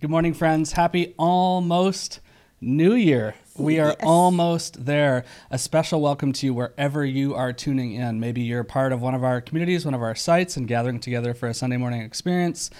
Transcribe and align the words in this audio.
Good 0.00 0.10
morning, 0.10 0.34
friends. 0.34 0.72
Happy 0.72 1.14
almost 1.18 2.20
New 2.60 2.94
Year. 2.94 3.34
We 3.56 3.78
are 3.78 3.88
Yes. 3.90 3.96
almost 4.02 4.86
there. 4.86 5.24
A 5.50 5.58
special 5.58 6.00
welcome 6.00 6.32
to 6.34 6.46
you 6.46 6.52
wherever 6.54 7.04
you 7.04 7.34
are 7.34 7.52
tuning 7.52 7.92
in. 7.92 8.18
Maybe 8.18 8.42
you're 8.42 8.64
part 8.64 8.92
of 8.92 9.00
one 9.00 9.14
of 9.14 9.22
our 9.22 9.40
communities, 9.40 9.84
one 9.84 9.94
of 9.94 10.02
our 10.02 10.14
sites, 10.16 10.56
and 10.56 10.66
gathering 10.66 10.98
together 10.98 11.32
for 11.32 11.48
a 11.48 11.54
Sunday 11.54 11.76
morning 11.76 12.02
experience. 12.02 12.70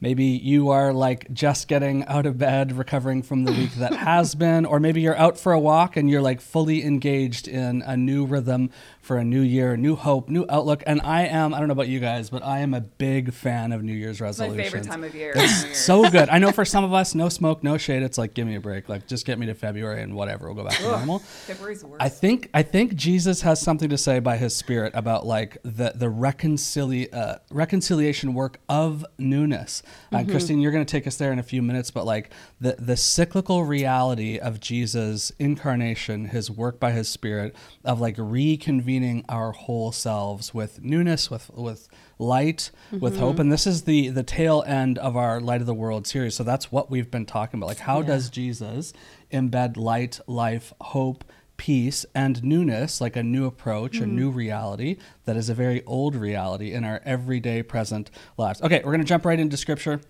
Maybe 0.00 0.24
you 0.24 0.68
are 0.68 0.92
like 0.92 1.32
just 1.32 1.66
getting 1.66 2.04
out 2.04 2.26
of 2.26 2.38
bed, 2.38 2.72
recovering 2.76 3.22
from 3.22 3.44
the 3.44 3.52
week 3.52 3.72
that 3.76 3.94
has 4.06 4.34
been, 4.34 4.64
or 4.66 4.78
maybe 4.78 5.00
you're 5.00 5.16
out 5.18 5.38
for 5.38 5.52
a 5.52 5.58
walk 5.58 5.96
and 5.96 6.08
you're 6.10 6.22
like 6.22 6.40
fully 6.40 6.84
engaged 6.84 7.48
in 7.48 7.82
a 7.82 7.96
new 7.96 8.24
rhythm 8.26 8.70
for 9.08 9.16
a 9.16 9.24
new 9.24 9.40
year, 9.40 9.74
new 9.74 9.96
hope, 9.96 10.28
new 10.28 10.44
outlook. 10.50 10.82
And 10.86 11.00
I 11.00 11.22
am, 11.22 11.54
I 11.54 11.58
don't 11.58 11.68
know 11.68 11.72
about 11.72 11.88
you 11.88 11.98
guys, 11.98 12.28
but 12.28 12.44
I 12.44 12.58
am 12.58 12.74
a 12.74 12.82
big 12.82 13.32
fan 13.32 13.72
of 13.72 13.82
New 13.82 13.94
Year's 13.94 14.20
resolutions. 14.20 14.58
My 14.58 14.62
favorite 14.64 14.84
time 14.84 15.02
of 15.02 15.14
year. 15.14 15.32
It's 15.34 15.78
so 15.78 16.10
good. 16.10 16.28
I 16.28 16.36
know 16.36 16.52
for 16.58 16.66
some 16.66 16.84
of 16.84 16.92
us, 16.92 17.14
no 17.14 17.30
smoke, 17.30 17.64
no 17.64 17.78
shade. 17.78 18.02
It's 18.02 18.18
like, 18.18 18.34
give 18.34 18.46
me 18.46 18.54
a 18.56 18.60
break. 18.60 18.86
Like, 18.90 19.06
just 19.06 19.24
get 19.24 19.38
me 19.38 19.46
to 19.46 19.54
February 19.54 20.02
and 20.02 20.14
whatever. 20.14 20.52
We'll 20.52 20.62
go 20.62 20.68
back 20.68 20.76
to 20.76 20.82
normal. 20.82 21.20
February's 21.20 21.80
the 21.80 21.86
worst. 21.86 22.02
I 22.02 22.10
think 22.10 22.50
I 22.52 22.62
think 22.62 22.96
Jesus 22.96 23.40
has 23.40 23.62
something 23.62 23.88
to 23.88 23.96
say 23.96 24.18
by 24.18 24.36
His 24.36 24.54
Spirit 24.54 24.92
about 24.94 25.24
like 25.24 25.56
the 25.62 25.92
the 25.94 26.10
reconcili- 26.10 27.08
uh, 27.10 27.38
reconciliation 27.50 28.34
work 28.34 28.60
of 28.68 29.06
newness. 29.18 29.82
Uh, 30.12 30.22
Christine, 30.28 30.60
you're 30.60 30.72
going 30.72 30.84
to 30.84 30.90
take 30.90 31.06
us 31.06 31.16
there 31.16 31.32
in 31.32 31.38
a 31.38 31.42
few 31.42 31.62
minutes, 31.62 31.90
but 31.90 32.04
like 32.04 32.30
the 32.60 32.76
the 32.78 32.96
cyclical 32.96 33.64
reality 33.64 34.38
of 34.38 34.60
Jesus' 34.60 35.32
incarnation, 35.38 36.26
His 36.26 36.50
work 36.50 36.78
by 36.78 36.90
His 36.90 37.08
Spirit, 37.08 37.56
of 37.86 38.02
like 38.02 38.16
reconvening 38.16 38.97
our 39.28 39.52
whole 39.52 39.92
selves 39.92 40.54
with 40.54 40.82
newness, 40.82 41.30
with 41.30 41.50
with 41.54 41.88
light, 42.18 42.70
with 42.90 43.18
hope, 43.18 43.32
mm-hmm. 43.32 43.42
and 43.42 43.52
this 43.52 43.66
is 43.66 43.82
the 43.82 44.08
the 44.08 44.22
tail 44.22 44.64
end 44.66 44.98
of 44.98 45.16
our 45.16 45.40
Light 45.40 45.60
of 45.60 45.66
the 45.66 45.74
World 45.74 46.06
series. 46.06 46.34
So 46.34 46.44
that's 46.44 46.70
what 46.72 46.90
we've 46.90 47.10
been 47.10 47.26
talking 47.26 47.58
about. 47.58 47.66
Like, 47.66 47.78
how 47.78 48.02
does 48.02 48.30
Jesus 48.30 48.92
embed 49.32 49.76
light, 49.76 50.20
life, 50.26 50.72
hope? 50.80 51.24
peace 51.56 52.06
and 52.14 52.42
newness, 52.44 53.00
like 53.00 53.16
a 53.16 53.22
new 53.22 53.44
approach, 53.44 53.98
a 53.98 54.06
new 54.06 54.28
mm-hmm. 54.28 54.38
reality 54.38 54.96
that 55.24 55.36
is 55.36 55.48
a 55.50 55.54
very 55.54 55.84
old 55.86 56.14
reality 56.14 56.72
in 56.72 56.84
our 56.84 57.02
everyday 57.04 57.64
present 57.64 58.12
lives. 58.36 58.62
Okay, 58.62 58.80
we're 58.84 58.92
going 58.92 59.00
to 59.00 59.04
jump 59.04 59.24
right 59.26 59.40
into 59.40 59.56
scripture. 59.56 60.00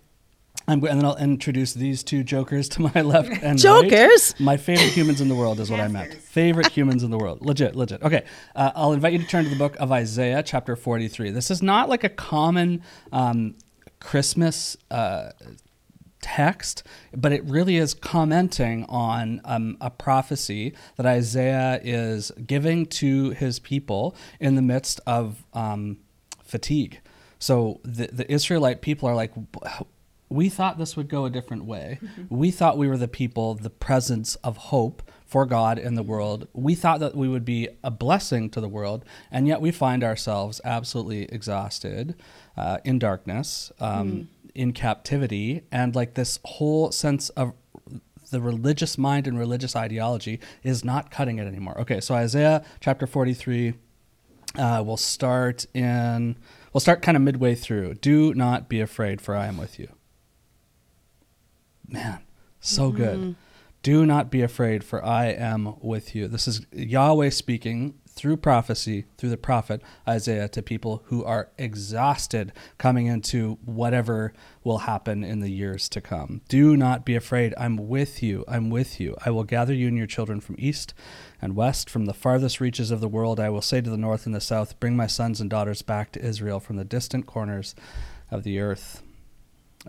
I'm, 0.68 0.84
and 0.84 1.00
then 1.00 1.04
I'll 1.04 1.16
introduce 1.16 1.72
these 1.72 2.04
two 2.04 2.22
jokers 2.22 2.68
to 2.70 2.82
my 2.82 2.92
left 3.02 3.30
and 3.30 3.42
right. 3.42 3.58
Jokers? 3.58 4.38
My 4.38 4.58
favorite 4.58 4.90
humans 4.90 5.20
in 5.22 5.28
the 5.28 5.34
world 5.34 5.60
is 5.60 5.70
what 5.70 5.80
I 5.80 5.88
meant. 5.88 6.12
Favorite 6.14 6.66
humans 6.72 7.02
in 7.02 7.10
the 7.10 7.16
world. 7.16 7.40
Legit, 7.40 7.74
legit. 7.74 8.02
Okay, 8.02 8.24
uh, 8.54 8.72
I'll 8.74 8.92
invite 8.92 9.14
you 9.14 9.18
to 9.18 9.26
turn 9.26 9.44
to 9.44 9.50
the 9.50 9.56
book 9.56 9.76
of 9.80 9.90
Isaiah, 9.90 10.42
chapter 10.42 10.76
43. 10.76 11.30
This 11.30 11.50
is 11.50 11.62
not 11.62 11.88
like 11.88 12.04
a 12.04 12.10
common 12.10 12.82
um, 13.12 13.54
Christmas 13.98 14.76
uh, 14.90 15.30
text, 16.20 16.82
but 17.16 17.32
it 17.32 17.42
really 17.44 17.78
is 17.78 17.94
commenting 17.94 18.84
on 18.90 19.40
um, 19.46 19.78
a 19.80 19.90
prophecy 19.90 20.74
that 20.96 21.06
Isaiah 21.06 21.80
is 21.82 22.30
giving 22.46 22.84
to 22.86 23.30
his 23.30 23.58
people 23.58 24.14
in 24.38 24.54
the 24.54 24.62
midst 24.62 25.00
of 25.06 25.46
um, 25.54 25.96
fatigue. 26.44 27.00
So 27.38 27.80
the, 27.84 28.08
the 28.08 28.30
Israelite 28.30 28.82
people 28.82 29.08
are 29.08 29.14
like, 29.14 29.32
we 30.28 30.48
thought 30.48 30.78
this 30.78 30.96
would 30.96 31.08
go 31.08 31.24
a 31.24 31.30
different 31.30 31.64
way. 31.64 31.98
We 32.28 32.50
thought 32.50 32.76
we 32.78 32.88
were 32.88 32.96
the 32.96 33.08
people, 33.08 33.54
the 33.54 33.70
presence 33.70 34.34
of 34.36 34.56
hope 34.56 35.02
for 35.24 35.44
God 35.46 35.78
in 35.78 35.94
the 35.94 36.02
world. 36.02 36.48
We 36.52 36.74
thought 36.74 37.00
that 37.00 37.14
we 37.14 37.28
would 37.28 37.44
be 37.44 37.68
a 37.84 37.90
blessing 37.90 38.48
to 38.50 38.60
the 38.60 38.68
world, 38.68 39.04
and 39.30 39.46
yet 39.46 39.60
we 39.60 39.70
find 39.70 40.02
ourselves 40.02 40.60
absolutely 40.64 41.24
exhausted, 41.24 42.14
uh, 42.56 42.78
in 42.84 42.98
darkness, 42.98 43.70
um, 43.80 44.28
in 44.54 44.72
captivity, 44.72 45.62
and 45.70 45.94
like 45.94 46.14
this 46.14 46.38
whole 46.44 46.90
sense 46.92 47.28
of 47.30 47.52
the 48.30 48.40
religious 48.40 48.98
mind 48.98 49.26
and 49.26 49.38
religious 49.38 49.74
ideology 49.74 50.40
is 50.62 50.84
not 50.84 51.10
cutting 51.10 51.38
it 51.38 51.46
anymore. 51.46 51.78
Okay, 51.80 52.00
so 52.00 52.14
Isaiah 52.14 52.64
chapter 52.80 53.06
43. 53.06 53.74
Uh, 54.56 54.82
we'll 54.84 54.96
start 54.96 55.66
in. 55.74 56.36
We'll 56.72 56.80
start 56.80 57.02
kind 57.02 57.16
of 57.16 57.22
midway 57.22 57.54
through. 57.54 57.94
Do 57.94 58.34
not 58.34 58.68
be 58.68 58.80
afraid, 58.80 59.20
for 59.20 59.36
I 59.36 59.46
am 59.46 59.56
with 59.56 59.78
you. 59.78 59.88
Man, 61.88 62.20
so 62.60 62.90
good. 62.90 63.18
Mm-hmm. 63.18 63.32
Do 63.82 64.04
not 64.04 64.30
be 64.30 64.42
afraid, 64.42 64.82
for 64.82 65.04
I 65.04 65.26
am 65.26 65.76
with 65.80 66.14
you. 66.14 66.28
This 66.28 66.48
is 66.48 66.66
Yahweh 66.72 67.30
speaking 67.30 67.94
through 68.08 68.36
prophecy, 68.36 69.04
through 69.16 69.30
the 69.30 69.36
prophet 69.36 69.80
Isaiah, 70.06 70.48
to 70.48 70.60
people 70.60 71.04
who 71.06 71.24
are 71.24 71.50
exhausted 71.56 72.52
coming 72.76 73.06
into 73.06 73.58
whatever 73.64 74.32
will 74.64 74.78
happen 74.78 75.22
in 75.22 75.38
the 75.38 75.50
years 75.50 75.88
to 75.90 76.00
come. 76.00 76.40
Do 76.48 76.76
not 76.76 77.06
be 77.06 77.14
afraid. 77.14 77.54
I'm 77.56 77.88
with 77.88 78.20
you. 78.20 78.44
I'm 78.48 78.68
with 78.68 78.98
you. 78.98 79.16
I 79.24 79.30
will 79.30 79.44
gather 79.44 79.72
you 79.72 79.86
and 79.86 79.96
your 79.96 80.08
children 80.08 80.40
from 80.40 80.56
east 80.58 80.92
and 81.40 81.54
west, 81.54 81.88
from 81.88 82.06
the 82.06 82.14
farthest 82.14 82.60
reaches 82.60 82.90
of 82.90 83.00
the 83.00 83.08
world. 83.08 83.38
I 83.38 83.50
will 83.50 83.62
say 83.62 83.80
to 83.80 83.88
the 83.88 83.96
north 83.96 84.26
and 84.26 84.34
the 84.34 84.40
south, 84.40 84.80
Bring 84.80 84.96
my 84.96 85.06
sons 85.06 85.40
and 85.40 85.48
daughters 85.48 85.82
back 85.82 86.10
to 86.12 86.24
Israel 86.24 86.58
from 86.58 86.76
the 86.76 86.84
distant 86.84 87.26
corners 87.26 87.76
of 88.30 88.42
the 88.42 88.58
earth. 88.58 89.02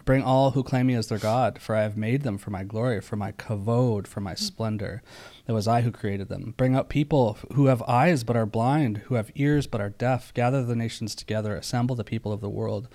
Bring 0.06 0.24
all 0.24 0.52
who 0.52 0.64
claim 0.64 0.88
me 0.88 0.96
as 0.96 1.08
their 1.08 1.18
God, 1.18 1.60
for 1.60 1.76
I 1.76 1.84
have 1.84 1.98
made 1.98 2.24
them 2.24 2.38
for 2.38 2.50
my 2.52 2.64
glory, 2.64 3.02
for 3.02 3.16
my 3.16 3.32
kavod, 3.32 4.08
for 4.08 4.22
my 4.22 4.34
splendor. 4.34 5.02
It 5.48 5.52
was 5.52 5.68
I 5.68 5.82
who 5.82 5.92
created 5.92 6.30
them. 6.30 6.54
Bring 6.58 6.76
up 6.76 6.90
people 6.90 7.38
who 7.54 7.68
have 7.68 7.82
eyes 7.84 8.24
but 8.24 8.36
are 8.36 8.46
blind, 8.46 9.00
who 9.06 9.16
have 9.16 9.32
ears 9.36 9.68
but 9.68 9.82
are 9.82 9.90
deaf. 9.90 10.34
Gather 10.34 10.64
the 10.64 10.76
nations 10.76 11.16
together, 11.16 11.56
assemble 11.56 11.96
the 11.96 12.04
people 12.04 12.32
of 12.32 12.42
the 12.42 12.50
world. 12.50 12.88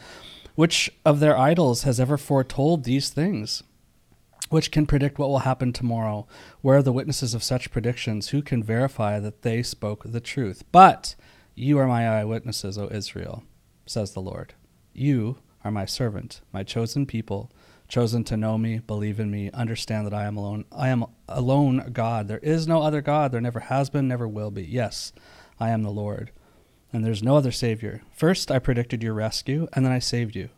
Which 0.55 0.91
of 1.05 1.21
their 1.21 1.37
idols 1.37 1.83
has 1.83 1.99
ever 1.99 2.17
foretold 2.17 2.85
these 2.85 3.11
things? 3.11 3.63
Which 4.51 4.71
can 4.71 4.87
predict 4.87 5.19
what 5.19 5.29
will 5.29 5.41
happen 5.41 5.73
tomorrow? 5.73 6.29
Where 6.61 6.77
are 6.79 6.83
the 6.83 6.93
witnesses 6.93 7.35
of 7.35 7.43
such 7.43 7.73
predictions? 7.73 8.29
Who 8.29 8.43
can 8.43 8.63
verify 8.63 9.19
that 9.19 9.43
they 9.43 9.63
spoke 9.63 10.05
the 10.05 10.21
truth? 10.21 10.65
But 10.71 11.17
you 11.55 11.79
are 11.79 11.87
my 11.87 12.09
eyewitnesses, 12.09 12.79
O 12.79 12.89
Israel, 12.91 13.43
says 13.87 14.13
the 14.13 14.21
Lord. 14.21 14.55
You 14.93 15.39
are 15.65 15.71
my 15.71 15.87
servant, 15.87 16.43
my 16.53 16.63
chosen 16.63 17.07
people, 17.07 17.51
chosen 17.89 18.23
to 18.25 18.37
know 18.37 18.59
me, 18.59 18.79
believe 18.79 19.19
in 19.19 19.31
me, 19.31 19.51
understand 19.53 20.07
that 20.07 20.15
I 20.15 20.25
am 20.25 20.37
alone. 20.37 20.65
I 20.71 20.89
am 20.89 21.07
alone 21.29 21.91
God. 21.93 22.29
There 22.29 22.39
is 22.39 22.69
no 22.69 22.83
other 22.83 23.01
God. 23.01 23.33
There 23.33 23.41
never 23.41 23.61
has 23.61 23.91
been, 23.91 24.07
never 24.07 24.29
will 24.29 24.51
be. 24.51 24.65
Yes, 24.65 25.13
I 25.59 25.71
am 25.71 25.83
the 25.83 25.91
Lord, 25.91 26.31
and 26.93 27.05
there's 27.05 27.23
no 27.23 27.37
other 27.37 27.53
Savior. 27.53 28.03
First, 28.13 28.51
I 28.51 28.59
predicted 28.59 29.03
your 29.03 29.15
rescue, 29.15 29.67
and 29.73 29.85
then 29.85 29.93
I 29.93 29.99
saved 29.99 30.37
you 30.37 30.51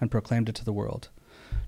and 0.00 0.10
proclaimed 0.10 0.48
it 0.48 0.54
to 0.56 0.64
the 0.64 0.72
world. 0.72 1.10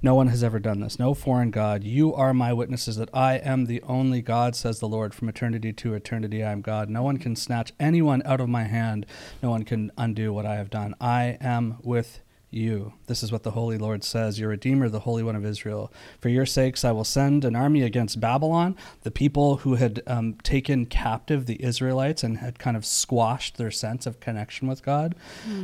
No 0.01 0.15
one 0.15 0.29
has 0.29 0.45
ever 0.45 0.61
done 0.61 0.81
this. 0.81 0.99
No 1.01 1.13
foreign 1.13 1.51
God. 1.51 1.83
You 1.83 2.15
are 2.15 2.33
my 2.33 2.53
witnesses 2.53 2.97
that 2.97 3.09
I 3.13 3.35
am 3.35 3.67
the 3.67 3.83
only 3.83 4.23
God, 4.23 4.55
says 4.55 4.79
the 4.79 4.87
Lord. 4.87 5.13
From 5.13 5.29
eternity 5.29 5.73
to 5.73 5.95
eternity, 5.95 6.45
I 6.45 6.53
am 6.53 6.61
God. 6.61 6.89
No 6.89 7.03
one 7.03 7.17
can 7.17 7.35
snatch 7.35 7.73
anyone 7.81 8.23
out 8.25 8.41
of 8.41 8.49
my 8.49 8.65
hand. 8.65 9.07
No 9.43 9.51
one 9.51 9.65
can 9.65 9.91
undo 9.99 10.33
what 10.33 10.47
I 10.47 10.55
have 10.55 10.71
done. 10.71 10.95
I 11.01 11.37
am 11.41 11.79
with 11.83 12.21
you. 12.51 12.95
This 13.07 13.23
is 13.23 13.31
what 13.31 13.43
the 13.43 13.51
Holy 13.53 13.79
Lord 13.79 14.03
says, 14.05 14.39
your 14.39 14.51
Redeemer, 14.51 14.89
the 14.89 15.01
Holy 15.01 15.23
One 15.23 15.37
of 15.37 15.45
Israel. 15.45 15.93
For 16.21 16.29
your 16.29 16.47
sakes, 16.47 16.85
I 16.85 16.93
will 16.93 17.05
send 17.05 17.45
an 17.45 17.55
army 17.55 17.83
against 17.83 18.21
Babylon, 18.21 18.77
the 19.03 19.11
people 19.11 19.59
who 19.59 19.75
had 19.75 20.03
um, 20.07 20.35
taken 20.43 20.87
captive 20.87 21.47
the 21.47 21.63
Israelites 21.63 22.23
and 22.23 22.39
had 22.39 22.59
kind 22.59 22.77
of 22.77 22.87
squashed 22.87 23.57
their 23.57 23.71
sense 23.71 24.07
of 24.07 24.21
connection 24.21 24.69
with 24.69 24.83
God. 24.83 25.15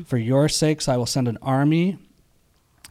For 0.07 0.19
your 0.19 0.49
sakes, 0.49 0.89
I 0.89 0.97
will 0.97 1.07
send 1.07 1.29
an 1.29 1.39
army 1.41 1.99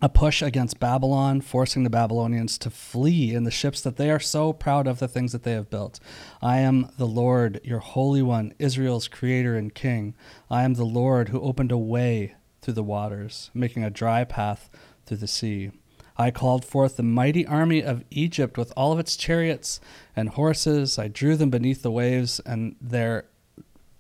a 0.02 0.10
push 0.10 0.42
against 0.42 0.82
Babylon, 0.82 1.40
forcing 1.40 1.84
the 1.84 1.90
Babylonians 1.90 2.58
to 2.58 2.70
flee 2.70 3.34
in 3.34 3.46
the 3.46 3.52
ships 3.52 3.80
that 3.80 3.96
they 3.96 4.12
are 4.12 4.20
so 4.20 4.52
proud 4.52 4.86
of 4.86 5.00
the 5.00 5.08
things 5.08 5.32
that 5.32 5.44
they 5.44 5.54
have 5.54 5.70
built. 5.70 6.02
I 6.42 6.58
am 6.58 6.90
the 6.98 7.08
Lord, 7.08 7.62
your 7.64 7.80
Holy 7.80 8.22
One, 8.22 8.54
Israel's 8.60 9.08
Creator 9.08 9.56
and 9.56 9.74
King. 9.74 10.14
I 10.52 10.64
am 10.64 10.74
the 10.74 10.84
Lord 10.84 11.30
who 11.30 11.40
opened 11.40 11.72
a 11.72 11.78
way 11.78 12.36
through 12.64 12.74
the 12.74 12.84
waters, 12.84 13.52
making 13.54 13.84
a 13.84 13.90
dry 13.90 14.24
path 14.24 14.70
through 15.06 15.18
the 15.18 15.28
sea. 15.28 15.72
I 16.18 16.32
called 16.32 16.64
forth 16.64 16.98
the 16.98 17.04
mighty 17.04 17.46
army 17.46 17.82
of 17.82 18.04
Egypt 18.12 18.58
with 18.58 18.72
all 18.78 18.92
of 18.92 19.00
its 19.00 19.16
chariots 19.16 19.80
and 20.16 20.30
horses. 20.30 21.00
I 21.00 21.08
drew 21.08 21.36
them 21.36 21.50
beneath 21.50 21.82
the 21.82 21.92
waves, 21.92 22.40
and 22.46 22.76
their 22.80 23.26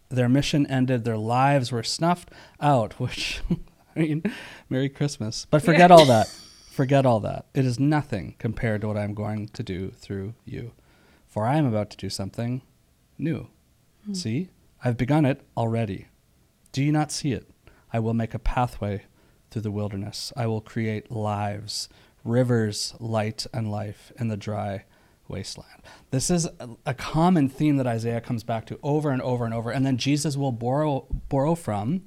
their 0.09 0.29
mission 0.29 0.67
ended. 0.67 1.03
Their 1.03 1.17
lives 1.17 1.71
were 1.71 1.83
snuffed 1.83 2.29
out. 2.59 2.93
Which, 2.99 3.41
I 3.95 3.99
mean, 3.99 4.23
Merry 4.69 4.89
Christmas. 4.89 5.47
But 5.49 5.63
forget 5.63 5.91
all 5.91 6.05
that. 6.05 6.27
Forget 6.73 7.05
all 7.05 7.19
that. 7.19 7.45
It 7.53 7.65
is 7.65 7.79
nothing 7.79 8.33
compared 8.39 8.81
to 8.81 8.87
what 8.87 8.97
I 8.97 9.03
am 9.03 9.13
going 9.13 9.47
to 9.49 9.61
do 9.61 9.91
through 9.91 10.33
you. 10.43 10.71
For 11.27 11.45
I 11.45 11.57
am 11.57 11.67
about 11.67 11.91
to 11.91 11.97
do 11.97 12.09
something 12.09 12.63
new. 13.15 13.47
Hmm. 14.07 14.13
See, 14.15 14.49
I've 14.83 14.97
begun 14.97 15.23
it 15.23 15.41
already. 15.55 16.07
Do 16.71 16.83
you 16.83 16.91
not 16.91 17.11
see 17.11 17.31
it? 17.31 17.47
I 17.93 17.99
will 17.99 18.15
make 18.15 18.33
a 18.33 18.39
pathway 18.39 19.03
through 19.51 19.61
the 19.61 19.71
wilderness. 19.71 20.33
I 20.35 20.47
will 20.47 20.61
create 20.61 21.11
lives, 21.11 21.87
rivers, 22.25 22.95
light, 22.99 23.45
and 23.53 23.71
life 23.71 24.11
in 24.19 24.27
the 24.27 24.35
dry 24.35 24.85
wasteland. 25.27 25.83
This 26.11 26.29
is 26.29 26.47
a, 26.85 26.93
common 26.93 27.47
theme 27.47 27.77
that 27.77 27.87
Isaiah 27.87 28.19
comes 28.19 28.43
back 28.43 28.65
to 28.65 28.79
over 28.83 29.11
and 29.11 29.21
over 29.21 29.45
and 29.45 29.53
over, 29.53 29.71
and 29.71 29.85
then 29.85 29.97
Jesus 29.97 30.35
will 30.35 30.51
borrow 30.51 31.07
borrow 31.29 31.55
from 31.55 32.01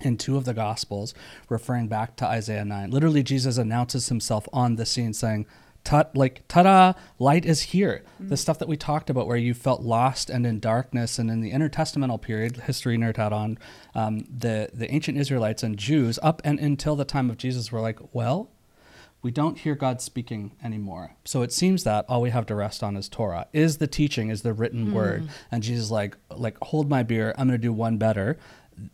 in 0.00 0.16
two 0.16 0.36
of 0.36 0.44
the 0.44 0.54
gospels 0.54 1.14
referring 1.48 1.88
back 1.88 2.16
to 2.16 2.26
Isaiah 2.26 2.64
9. 2.64 2.90
Literally 2.90 3.22
Jesus 3.22 3.58
announces 3.58 4.08
himself 4.08 4.48
on 4.52 4.76
the 4.76 4.86
scene 4.86 5.12
saying, 5.12 5.46
ta- 5.84 6.10
like 6.14 6.46
ta-da, 6.48 6.94
light 7.18 7.44
is 7.44 7.62
here. 7.62 8.02
The 8.18 8.36
stuff 8.36 8.58
that 8.58 8.68
we 8.68 8.76
talked 8.76 9.10
about, 9.10 9.26
where 9.26 9.36
you 9.36 9.54
felt 9.54 9.82
lost 9.82 10.30
and 10.30 10.46
in 10.46 10.60
darkness, 10.60 11.18
and 11.18 11.30
in 11.30 11.40
the 11.40 11.52
intertestamental 11.52 12.20
period, 12.20 12.56
history 12.58 12.96
nerd 12.98 13.18
out 13.18 13.32
on 13.32 13.58
um, 13.94 14.26
the 14.28 14.70
the 14.72 14.90
ancient 14.92 15.18
Israelites 15.18 15.62
and 15.62 15.76
Jews 15.76 16.18
up 16.22 16.40
and 16.44 16.58
until 16.58 16.96
the 16.96 17.04
time 17.04 17.30
of 17.30 17.36
Jesus 17.36 17.72
were 17.72 17.80
like, 17.80 17.98
well, 18.12 18.50
we 19.22 19.30
don't 19.30 19.58
hear 19.58 19.74
God 19.74 20.00
speaking 20.00 20.52
anymore. 20.64 21.14
So 21.26 21.42
it 21.42 21.52
seems 21.52 21.84
that 21.84 22.06
all 22.08 22.22
we 22.22 22.30
have 22.30 22.46
to 22.46 22.54
rest 22.54 22.82
on 22.82 22.96
is 22.96 23.06
Torah, 23.08 23.46
is 23.52 23.76
the 23.76 23.86
teaching, 23.86 24.30
is 24.30 24.40
the 24.42 24.54
written 24.54 24.94
word. 24.94 25.28
And 25.50 25.62
Jesus 25.62 25.90
like 25.90 26.16
like 26.34 26.56
hold 26.62 26.88
my 26.88 27.02
beer, 27.02 27.34
I'm 27.36 27.46
going 27.48 27.60
to 27.60 27.66
do 27.66 27.72
one 27.72 27.98
better. 27.98 28.38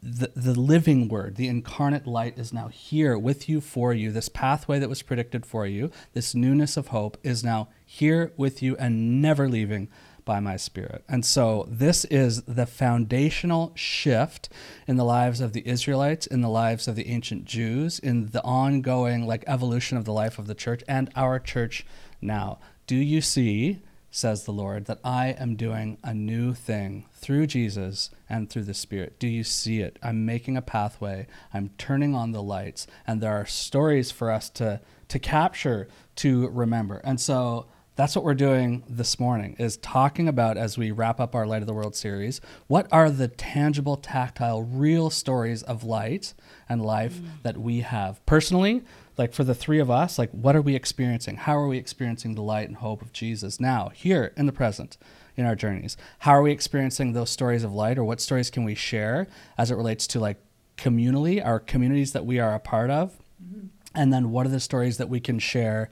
The, 0.03 0.33
the 0.35 0.59
living 0.59 1.09
word, 1.09 1.37
the 1.37 1.49
incarnate 1.49 2.06
light 2.06 2.38
is 2.38 2.53
now 2.53 2.69
here 2.69 3.19
with 3.19 3.49
you 3.49 3.61
for 3.61 3.93
you. 3.93 4.11
This 4.11 4.29
pathway 4.29 4.79
that 4.79 4.88
was 4.88 5.03
predicted 5.03 5.47
for 5.47 5.67
you, 5.67 5.91
this 6.12 6.35
newness 6.35 6.77
of 6.77 6.88
hope 6.88 7.17
is 7.23 7.44
now 7.44 7.69
here 7.85 8.33
with 8.37 8.62
you 8.62 8.77
and 8.77 9.21
never 9.23 9.49
leaving 9.49 9.88
by 10.27 10.41
my 10.41 10.56
spirit. 10.56 11.05
And 11.09 11.25
so 11.25 11.67
this 11.71 12.05
is 12.06 12.43
the 12.43 12.67
foundational 12.67 13.73
shift 13.75 14.50
in 14.87 14.97
the 14.97 15.05
lives 15.05 15.41
of 15.41 15.53
the 15.53 15.67
Israelites, 15.67 16.27
in 16.27 16.41
the 16.43 16.50
lives 16.50 16.88
of 16.88 16.97
the 16.97 17.09
ancient 17.09 17.44
Jews, 17.44 17.99
in 17.99 18.27
the 18.27 18.43
ongoing 18.43 19.27
like 19.27 19.44
evolution 19.47 19.97
of 19.97 20.05
the 20.05 20.12
life 20.12 20.38
of 20.38 20.49
the 20.49 20.55
church 20.55 20.83
and 20.88 21.11
our 21.17 21.38
church 21.38 21.87
now. 22.21 22.59
Do 22.87 22.97
you 22.97 23.21
see, 23.21 23.83
says 24.17 24.45
the 24.45 24.53
Lord, 24.53 24.87
that 24.87 24.99
I 25.05 25.29
am 25.39 25.57
doing 25.57 25.99
a 26.03 26.15
new 26.15 26.55
thing 26.55 27.05
through 27.13 27.49
Jesus 27.49 28.09
and 28.31 28.49
through 28.49 28.65
the 28.65 28.73
Spirit? 28.73 29.19
Do 29.19 29.29
you 29.29 29.45
see 29.45 29.81
it? 29.81 29.99
I'm 30.03 30.25
making 30.25 30.57
a 30.57 30.63
pathway. 30.63 31.27
I'm 31.53 31.71
turning 31.77 32.15
on 32.15 32.33
the 32.33 32.43
lights, 32.43 32.87
and 33.07 33.21
there 33.21 33.35
are 33.35 33.45
stories 33.45 34.11
for 34.11 34.31
us 34.31 34.49
to 34.51 34.81
to 35.09 35.19
capture, 35.19 35.87
to 36.17 36.49
remember. 36.49 36.97
And 37.05 37.21
so 37.21 37.67
that's 37.97 38.15
what 38.15 38.25
we're 38.25 38.35
doing 38.35 38.85
this 38.89 39.19
morning 39.19 39.57
is 39.59 39.79
talking 39.79 40.29
about 40.29 40.59
as 40.59 40.77
we 40.77 40.91
wrap 40.91 41.19
up 41.19 41.35
our 41.35 41.47
light 41.47 41.63
of 41.63 41.67
the 41.67 41.73
world 41.73 41.97
series 41.97 42.43
what 42.67 42.87
are 42.93 43.11
the 43.11 43.27
tangible 43.27 43.97
tactile 43.97 44.63
real 44.63 45.09
stories 45.09 45.63
of 45.63 45.83
light 45.83 46.35
and 46.69 46.85
life 46.85 47.15
mm. 47.15 47.29
that 47.43 47.57
we 47.57 47.81
have. 47.81 48.25
Personally 48.27 48.85
like 49.17 49.33
for 49.33 49.45
the 49.45 49.55
three 49.55 49.79
of 49.79 49.91
us 49.91 50.19
like 50.19 50.31
what 50.31 50.55
are 50.55 50.63
we 50.63 50.77
experiencing? 50.77 51.37
How 51.37 51.57
are 51.57 51.67
we 51.67 51.79
experiencing 51.79 52.35
the 52.35 52.43
light 52.43 52.69
and 52.69 52.77
hope 52.77 53.01
of 53.01 53.13
jesus 53.13 53.59
now 53.59 53.89
here 53.89 54.33
in 54.37 54.47
the 54.47 54.53
present 54.53 54.99
in 55.35 55.47
our 55.47 55.57
journeys? 55.57 55.97
How 56.21 56.33
are 56.33 56.43
we 56.43 56.53
experiencing 56.53 57.15
those 57.15 57.31
stories 57.31 57.65
of 57.65 57.73
light 57.73 57.99
or 57.99 58.05
what 58.05 58.21
stories 58.21 58.51
can 58.51 58.65
we 58.65 58.75
share 58.75 59.27
as 59.57 59.71
it 59.71 59.77
relates 59.77 60.07
to 60.09 60.21
like 60.21 60.37
communally 60.77 61.45
our 61.45 61.59
communities 61.59 62.13
that 62.13 62.27
we 62.27 62.39
are 62.39 62.55
a 62.55 62.61
part 62.61 62.91
of? 62.91 63.15
Mm-hmm. 63.43 63.69
And 63.95 64.13
then 64.13 64.31
what 64.31 64.45
are 64.45 64.51
the 64.51 64.61
stories 64.61 64.99
that 64.99 65.09
we 65.09 65.21
can 65.21 65.39
share 65.39 65.89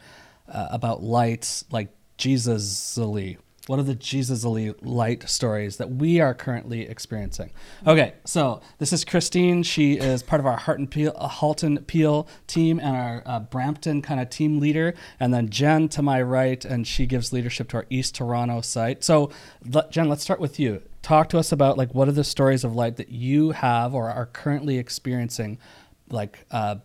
uh, 0.48 0.68
about 0.70 1.02
lights 1.02 1.64
like 1.70 1.88
Jesus-ly? 2.16 3.36
What 3.66 3.78
are 3.78 3.82
the 3.82 3.94
Jesus-ly 3.94 4.74
light 4.82 5.26
stories 5.28 5.78
that 5.78 5.90
we 5.90 6.20
are 6.20 6.34
currently 6.34 6.82
experiencing? 6.82 7.50
Okay, 7.86 8.12
so 8.26 8.60
this 8.76 8.92
is 8.92 9.06
Christine. 9.06 9.62
She 9.62 9.94
is 9.94 10.22
part 10.22 10.40
of 10.40 10.44
our 10.44 10.58
Heart 10.58 10.80
and 10.80 10.90
Peel, 10.90 11.14
uh, 11.16 11.28
Halton 11.28 11.78
Peel 11.86 12.28
team 12.46 12.78
and 12.78 12.94
our 12.94 13.22
uh, 13.24 13.40
Brampton 13.40 14.02
kind 14.02 14.20
of 14.20 14.28
team 14.28 14.60
leader. 14.60 14.92
And 15.18 15.32
then 15.32 15.48
Jen 15.48 15.88
to 15.90 16.02
my 16.02 16.20
right, 16.20 16.62
and 16.62 16.86
she 16.86 17.06
gives 17.06 17.32
leadership 17.32 17.70
to 17.70 17.78
our 17.78 17.86
East 17.88 18.16
Toronto 18.16 18.60
site. 18.60 19.02
So, 19.02 19.30
Jen, 19.90 20.10
let's 20.10 20.22
start 20.22 20.40
with 20.40 20.60
you. 20.60 20.82
Talk 21.00 21.30
to 21.30 21.38
us 21.38 21.50
about 21.50 21.78
like 21.78 21.94
what 21.94 22.06
are 22.06 22.12
the 22.12 22.22
stories 22.24 22.64
of 22.64 22.74
light 22.74 22.96
that 22.96 23.08
you 23.08 23.52
have 23.52 23.94
or 23.94 24.10
are 24.10 24.26
currently 24.26 24.76
experiencing, 24.76 25.58
like 26.10 26.44
uh, 26.50 26.76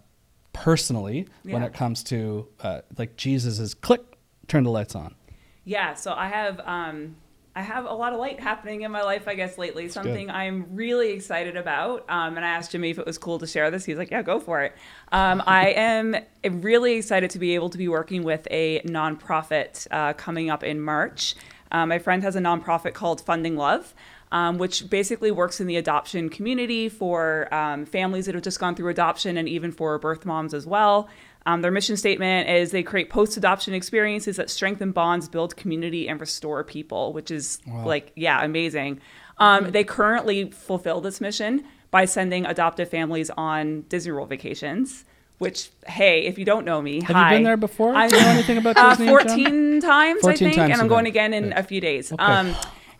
personally 0.53 1.27
when 1.43 1.63
it 1.63 1.73
comes 1.73 2.03
to 2.03 2.47
uh, 2.61 2.81
like 2.97 3.15
Jesus 3.15 3.59
is 3.59 3.73
click, 3.73 4.01
turn 4.47 4.63
the 4.63 4.71
lights 4.71 4.95
on. 4.95 5.15
Yeah, 5.63 5.93
so 5.93 6.13
I 6.13 6.27
have 6.27 6.59
um, 6.61 7.15
I 7.55 7.61
have 7.61 7.85
a 7.85 7.93
lot 7.93 8.13
of 8.13 8.19
light 8.19 8.39
happening 8.39 8.83
in 8.83 8.91
my 8.91 9.01
life, 9.01 9.27
I 9.27 9.35
guess, 9.35 9.57
lately. 9.57 9.89
Something 9.89 10.29
I'm 10.29 10.75
really 10.75 11.11
excited 11.11 11.57
about. 11.57 12.05
Um, 12.09 12.37
and 12.37 12.45
I 12.45 12.49
asked 12.49 12.71
Jimmy 12.71 12.91
if 12.91 12.99
it 12.99 13.05
was 13.05 13.17
cool 13.17 13.39
to 13.39 13.47
share 13.47 13.69
this. 13.69 13.85
He's 13.85 13.97
like, 13.97 14.11
"Yeah, 14.11 14.21
go 14.21 14.39
for 14.39 14.61
it." 14.61 14.75
Um, 15.11 15.43
I 15.47 15.71
am 15.71 16.15
really 16.43 16.93
excited 16.93 17.29
to 17.31 17.39
be 17.39 17.55
able 17.55 17.69
to 17.69 17.77
be 17.77 17.87
working 17.87 18.23
with 18.23 18.47
a 18.49 18.81
nonprofit 18.81 19.87
uh, 19.91 20.13
coming 20.13 20.49
up 20.49 20.63
in 20.63 20.79
March. 20.79 21.35
Um, 21.71 21.89
my 21.89 21.99
friend 21.99 22.23
has 22.23 22.35
a 22.35 22.39
nonprofit 22.39 22.93
called 22.93 23.21
Funding 23.21 23.55
Love. 23.55 23.93
Um, 24.31 24.59
which 24.59 24.87
basically 24.91 25.31
works 25.31 25.59
in 25.59 25.65
the 25.65 25.75
adoption 25.77 26.29
community 26.29 26.87
for 26.87 27.51
um, 27.51 27.87
families 27.87 28.27
that 28.27 28.35
have 28.35 28.43
just 28.43 28.59
gone 28.59 28.75
through 28.75 28.89
adoption 28.89 29.37
and 29.37 29.49
even 29.49 29.71
for 29.71 29.97
birth 29.97 30.23
moms 30.23 30.53
as 30.53 30.67
well. 30.67 31.09
Um, 31.47 31.63
their 31.63 31.71
mission 31.71 31.97
statement 31.97 32.47
is 32.47 32.69
they 32.69 32.83
create 32.83 33.09
post 33.09 33.37
adoption 33.37 33.73
experiences 33.73 34.35
that 34.35 34.51
strengthen 34.51 34.91
bonds, 34.91 35.27
build 35.27 35.55
community, 35.55 36.07
and 36.07 36.21
restore 36.21 36.63
people, 36.63 37.11
which 37.11 37.31
is 37.31 37.59
like, 37.83 38.11
yeah, 38.15 38.43
amazing. 38.43 39.01
Um, 39.39 39.71
they 39.71 39.83
currently 39.83 40.51
fulfill 40.51 41.01
this 41.01 41.19
mission 41.19 41.63
by 41.91 42.05
sending 42.05 42.45
adoptive 42.45 42.89
families 42.89 43.31
on 43.31 43.81
Disney 43.89 44.11
World 44.11 44.29
vacations. 44.29 45.05
Which, 45.39 45.69
hey, 45.87 46.25
if 46.25 46.37
you 46.37 46.43
don't 46.43 46.65
know 46.65 46.81
me, 46.81 47.01
Have 47.01 47.15
hi. 47.15 47.31
you 47.31 47.37
been 47.37 47.43
there 47.45 47.55
before? 47.55 47.95
I 47.95 48.07
know 48.07 48.17
anything 48.17 48.57
about 48.57 48.77
uh, 48.77 48.89
Disney? 48.89 49.05
Jen? 49.05 49.15
14 49.15 49.81
times, 49.81 50.21
14 50.21 50.33
I 50.33 50.37
think, 50.37 50.55
times 50.57 50.73
and 50.73 50.81
I'm 50.81 50.89
going 50.89 51.05
again 51.07 51.33
in 51.33 51.53
a 51.53 51.63
few 51.63 51.79
days. 51.79 52.11
Okay. 52.11 52.21
Um, 52.21 52.53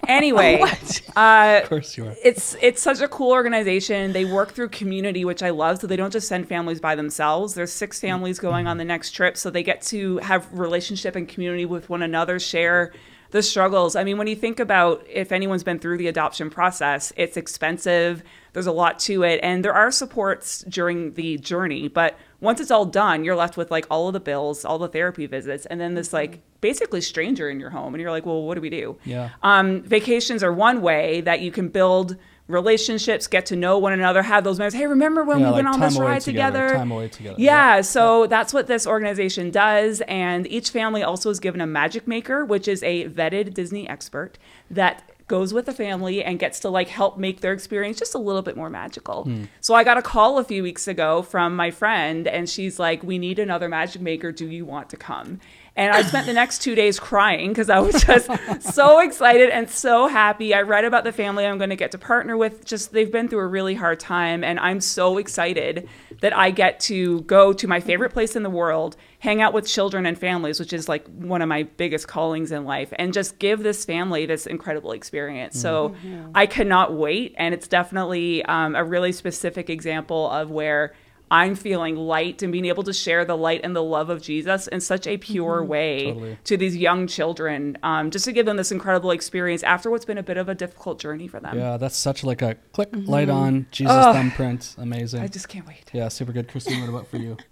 anyway, 0.07 0.61
uh, 1.15 1.59
Of 1.63 1.69
course 1.69 1.97
you 1.97 2.05
are. 2.07 2.15
it's 2.23 2.55
it's 2.61 2.81
such 2.81 3.01
a 3.01 3.07
cool 3.07 3.31
organization. 3.31 4.13
They 4.13 4.25
work 4.25 4.51
through 4.53 4.69
community, 4.69 5.25
which 5.25 5.43
I 5.43 5.49
love. 5.49 5.79
So 5.81 5.87
they 5.87 5.95
don't 5.95 6.11
just 6.13 6.27
send 6.27 6.47
families 6.47 6.79
by 6.79 6.95
themselves. 6.95 7.53
There's 7.55 7.71
six 7.71 7.99
families 7.99 8.39
going 8.39 8.67
on 8.67 8.77
the 8.77 8.85
next 8.85 9.11
trip, 9.11 9.37
so 9.37 9.49
they 9.49 9.63
get 9.63 9.81
to 9.83 10.17
have 10.19 10.47
relationship 10.51 11.15
and 11.15 11.27
community 11.27 11.65
with 11.65 11.89
one 11.89 12.01
another, 12.01 12.39
share 12.39 12.93
the 13.31 13.43
struggles. 13.43 13.95
I 13.95 14.03
mean, 14.03 14.17
when 14.17 14.25
you 14.27 14.35
think 14.35 14.59
about 14.59 15.05
if 15.07 15.31
anyone's 15.31 15.63
been 15.63 15.77
through 15.77 15.97
the 15.99 16.07
adoption 16.07 16.49
process, 16.49 17.13
it's 17.15 17.37
expensive. 17.37 18.23
There's 18.53 18.65
a 18.65 18.71
lot 18.71 18.97
to 19.01 19.21
it, 19.23 19.39
and 19.43 19.63
there 19.63 19.73
are 19.75 19.91
supports 19.91 20.63
during 20.67 21.13
the 21.13 21.37
journey, 21.37 21.87
but 21.87 22.17
once 22.41 22.59
it's 22.61 22.71
all 22.71 22.85
done, 22.85 23.23
you're 23.23 23.35
left 23.35 23.57
with 23.57 23.69
like 23.71 23.85
all 23.91 24.07
of 24.07 24.13
the 24.13 24.19
bills, 24.19 24.63
all 24.65 24.77
the 24.79 24.87
therapy 24.87 25.25
visits, 25.25 25.65
and 25.65 25.79
then 25.79 25.93
this 25.95 26.13
like 26.13 26.39
basically 26.61 27.01
stranger 27.01 27.49
in 27.49 27.59
your 27.59 27.69
home, 27.69 27.93
and 27.93 28.01
you're 28.01 28.11
like, 28.11 28.25
well, 28.25 28.43
what 28.43 28.55
do 28.55 28.61
we 28.61 28.69
do? 28.69 28.97
Yeah. 29.05 29.29
Um, 29.43 29.81
vacations 29.83 30.43
are 30.43 30.53
one 30.53 30.81
way 30.81 31.21
that 31.21 31.41
you 31.41 31.51
can 31.51 31.67
build 31.69 32.15
relationships, 32.47 33.27
get 33.27 33.45
to 33.45 33.55
know 33.55 33.77
one 33.77 33.93
another, 33.93 34.23
have 34.23 34.43
those 34.43 34.57
moments. 34.57 34.75
Hey, 34.75 34.87
remember 34.87 35.23
when 35.23 35.39
Yeah, 35.39 35.45
we 35.45 35.51
like 35.51 35.65
went 35.65 35.67
on 35.67 35.79
this 35.79 35.99
ride 35.99 36.21
together, 36.21 36.59
together? 36.61 36.77
time 36.77 36.91
away 36.91 37.07
together. 37.07 37.35
Yeah, 37.37 37.81
so 37.81 38.25
that's 38.25 38.53
what 38.53 38.65
this 38.67 38.87
organization 38.87 39.51
does. 39.51 40.01
And 40.07 40.47
each 40.47 40.71
family 40.71 41.03
also 41.03 41.29
is 41.29 41.39
given 41.39 41.61
a 41.61 41.67
magic 41.67 42.07
maker, 42.07 42.43
which 42.43 42.67
is 42.67 42.81
a 42.81 43.07
vetted 43.09 43.53
Disney 43.53 43.87
expert 43.87 44.39
that 44.71 45.08
goes 45.29 45.53
with 45.53 45.65
the 45.65 45.73
family 45.73 46.21
and 46.21 46.37
gets 46.39 46.59
to 46.59 46.69
like 46.69 46.89
help 46.89 47.17
make 47.17 47.39
their 47.39 47.53
experience 47.53 47.97
just 47.97 48.13
a 48.13 48.17
little 48.17 48.41
bit 48.41 48.57
more 48.57 48.69
magical. 48.69 49.23
Hmm. 49.23 49.45
So 49.61 49.73
I 49.73 49.85
got 49.85 49.97
a 49.97 50.01
call 50.01 50.37
a 50.37 50.43
few 50.43 50.61
weeks 50.61 50.87
ago 50.87 51.21
from 51.21 51.55
my 51.55 51.71
friend 51.71 52.27
and 52.27 52.49
she's 52.49 52.79
like, 52.79 53.01
"We 53.03 53.17
need 53.17 53.39
another 53.39 53.69
magic 53.69 54.01
maker. 54.01 54.33
Do 54.33 54.47
you 54.47 54.65
want 54.65 54.89
to 54.89 54.97
come?" 54.97 55.39
And 55.79 55.93
I 55.93 56.01
spent 56.01 56.25
the 56.25 56.33
next 56.33 56.61
2 56.61 56.75
days 56.75 56.99
crying 56.99 57.53
cuz 57.53 57.69
I 57.69 57.79
was 57.79 58.03
just 58.03 58.29
so 58.75 58.99
excited 58.99 59.49
and 59.49 59.69
so 59.69 60.07
happy. 60.07 60.53
I 60.53 60.61
read 60.61 60.83
about 60.83 61.05
the 61.05 61.13
family 61.13 61.45
I'm 61.45 61.57
going 61.57 61.69
to 61.69 61.77
get 61.77 61.91
to 61.91 61.97
partner 61.97 62.35
with. 62.35 62.65
Just 62.65 62.91
they've 62.91 63.09
been 63.11 63.29
through 63.29 63.39
a 63.39 63.47
really 63.47 63.75
hard 63.75 63.97
time 63.97 64.43
and 64.43 64.59
I'm 64.59 64.81
so 64.81 65.17
excited 65.17 65.87
that 66.19 66.35
I 66.35 66.51
get 66.51 66.81
to 66.81 67.21
go 67.21 67.53
to 67.53 67.65
my 67.65 67.79
favorite 67.79 68.11
place 68.11 68.35
in 68.35 68.43
the 68.43 68.49
world, 68.49 68.97
hang 69.19 69.41
out 69.41 69.53
with 69.53 69.65
children 69.65 70.05
and 70.05 70.17
families, 70.17 70.59
which 70.59 70.73
is 70.73 70.89
like 70.89 71.07
one 71.07 71.41
of 71.41 71.47
my 71.47 71.63
biggest 71.63 72.09
callings 72.09 72.51
in 72.51 72.65
life, 72.65 72.91
and 72.99 73.13
just 73.13 73.39
give 73.39 73.63
this 73.63 73.85
family 73.85 74.25
this 74.25 74.45
incredible 74.45 74.91
experience. 74.91 75.59
So 75.59 75.95
I 76.35 76.45
cannot 76.45 76.93
wait. 76.93 77.35
And 77.37 77.53
it's 77.53 77.69
definitely 77.69 78.43
um, 78.43 78.75
a 78.75 78.83
really 78.83 79.13
specific 79.13 79.69
example 79.69 80.29
of 80.29 80.51
where 80.51 80.93
I'm 81.31 81.55
feeling 81.55 81.95
light 81.95 82.41
and 82.41 82.51
being 82.51 82.65
able 82.65 82.83
to 82.83 82.93
share 82.93 83.23
the 83.25 83.37
light 83.37 83.61
and 83.63 83.75
the 83.75 83.83
love 83.83 84.09
of 84.09 84.21
Jesus 84.21 84.67
in 84.67 84.81
such 84.81 85.05
a 85.07 85.17
pure 85.17 85.63
way 85.63 86.05
Totally. 86.07 86.37
to 86.45 86.57
these 86.57 86.75
young 86.75 87.07
children, 87.07 87.77
um, 87.83 88.11
just 88.11 88.25
to 88.25 88.31
give 88.31 88.45
them 88.45 88.57
this 88.57 88.71
incredible 88.71 89.11
experience 89.11 89.63
after 89.63 89.89
what's 89.91 90.05
been 90.05 90.17
a 90.17 90.23
bit 90.23 90.37
of 90.37 90.49
a 90.49 90.55
difficult 90.55 90.99
journey 90.99 91.27
for 91.27 91.39
them. 91.39 91.57
Yeah, 91.57 91.77
that's 91.77 91.97
such 91.97 92.23
like 92.23 92.41
a 92.41 92.55
click, 92.73 92.89
light 92.93 93.29
on, 93.29 93.67
Jesus 93.71 93.93
Ugh. 93.95 94.15
thumbprint. 94.15 94.75
Amazing. 94.77 95.21
I 95.21 95.27
just 95.27 95.49
can't 95.49 95.67
wait. 95.67 95.89
yeah, 95.93 96.07
super 96.07 96.31
good. 96.31 96.47
Christine, 96.47 96.81
what 96.81 96.89
about 96.89 97.07
for 97.07 97.17
you? 97.17 97.37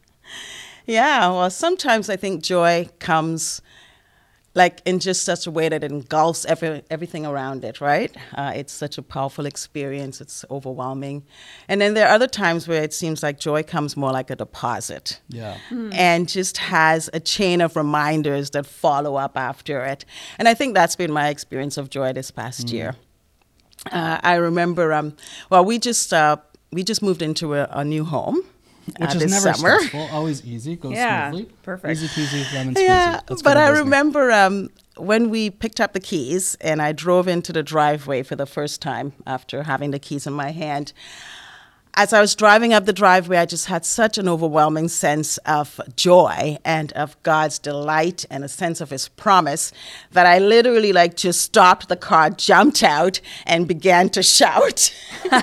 Yeah, 0.89 1.27
well, 1.31 1.49
sometimes 1.49 2.09
I 2.09 2.15
think 2.15 2.41
joy 2.41 2.89
comes 2.99 3.61
like 4.63 4.81
in 4.85 4.97
just 4.99 5.21
such 5.23 5.45
a 5.47 5.51
way 5.51 5.69
that 5.69 5.83
it 5.83 5.91
engulfs 5.91 6.43
every, 6.53 6.81
everything 6.89 7.25
around 7.25 7.63
it, 7.63 7.79
right? 7.79 8.11
Uh, 8.39 8.51
it's 8.59 8.73
such 8.73 8.97
a 8.97 9.01
powerful 9.01 9.45
experience, 9.45 10.19
it's 10.19 10.43
overwhelming. 10.49 11.17
And 11.69 11.79
then 11.81 11.93
there 11.93 12.07
are 12.07 12.13
other 12.15 12.27
times 12.27 12.67
where 12.67 12.83
it 12.83 12.93
seems 12.93 13.21
like 13.21 13.39
joy 13.39 13.61
comes 13.63 13.95
more 13.95 14.11
like 14.19 14.29
a 14.31 14.35
deposit 14.35 15.21
Yeah. 15.29 15.57
and 15.93 16.27
just 16.27 16.57
has 16.57 17.09
a 17.13 17.19
chain 17.19 17.61
of 17.61 17.75
reminders 17.75 18.49
that 18.51 18.65
follow 18.65 19.15
up 19.15 19.37
after 19.37 19.85
it. 19.93 20.05
And 20.39 20.47
I 20.47 20.53
think 20.55 20.73
that's 20.73 20.95
been 20.95 21.11
my 21.11 21.27
experience 21.29 21.77
of 21.77 21.89
joy 21.89 22.13
this 22.13 22.31
past 22.31 22.69
year. 22.71 22.95
Uh, 23.91 24.17
I 24.23 24.35
remember, 24.35 24.91
um, 24.91 25.15
well, 25.51 25.63
we 25.63 25.77
just 25.79 26.11
uh, 26.13 26.37
we 26.71 26.83
just 26.83 27.01
moved 27.01 27.21
into 27.21 27.53
a, 27.53 27.67
a 27.71 27.83
new 27.85 28.03
home, 28.05 28.41
Which 28.97 29.15
uh, 29.15 29.19
is 29.19 29.31
never 29.31 29.53
summer. 29.53 29.79
stressful. 29.79 30.09
Always 30.11 30.45
easy. 30.45 30.75
Goes 30.75 30.93
Yeah, 30.93 31.29
smoothly. 31.31 31.51
perfect. 31.63 31.91
Easy 31.91 32.07
peasy, 32.07 32.53
lemon 32.53 32.73
squeezy. 32.73 32.83
Yeah, 32.85 33.19
Let's 33.29 33.41
but 33.41 33.57
I 33.57 33.69
remember 33.69 34.31
um, 34.31 34.69
when 34.97 35.29
we 35.29 35.49
picked 35.49 35.79
up 35.81 35.93
the 35.93 35.99
keys 35.99 36.55
and 36.61 36.81
I 36.81 36.93
drove 36.93 37.27
into 37.27 37.51
the 37.53 37.63
driveway 37.63 38.23
for 38.23 38.35
the 38.35 38.45
first 38.45 38.81
time 38.81 39.13
after 39.25 39.63
having 39.63 39.91
the 39.91 39.99
keys 39.99 40.25
in 40.25 40.33
my 40.33 40.51
hand. 40.51 40.93
As 41.99 42.13
I 42.13 42.21
was 42.21 42.35
driving 42.35 42.73
up 42.73 42.85
the 42.85 42.93
driveway, 42.93 43.37
I 43.37 43.47
just 43.47 43.65
had 43.65 43.83
such 43.83 44.19
an 44.19 44.29
overwhelming 44.29 44.87
sense 44.87 45.37
of 45.39 45.81
joy 45.95 46.59
and 46.63 46.93
of 46.93 47.21
God's 47.23 47.57
delight 47.57 48.23
and 48.29 48.43
a 48.43 48.47
sense 48.47 48.81
of 48.81 48.91
His 48.91 49.07
promise 49.07 49.71
that 50.11 50.27
I 50.27 50.37
literally 50.37 50.93
like 50.93 51.15
just 51.15 51.41
stopped 51.41 51.89
the 51.89 51.95
car, 51.95 52.29
jumped 52.29 52.83
out, 52.83 53.19
and 53.47 53.67
began 53.67 54.09
to 54.09 54.21
shout. 54.21 54.93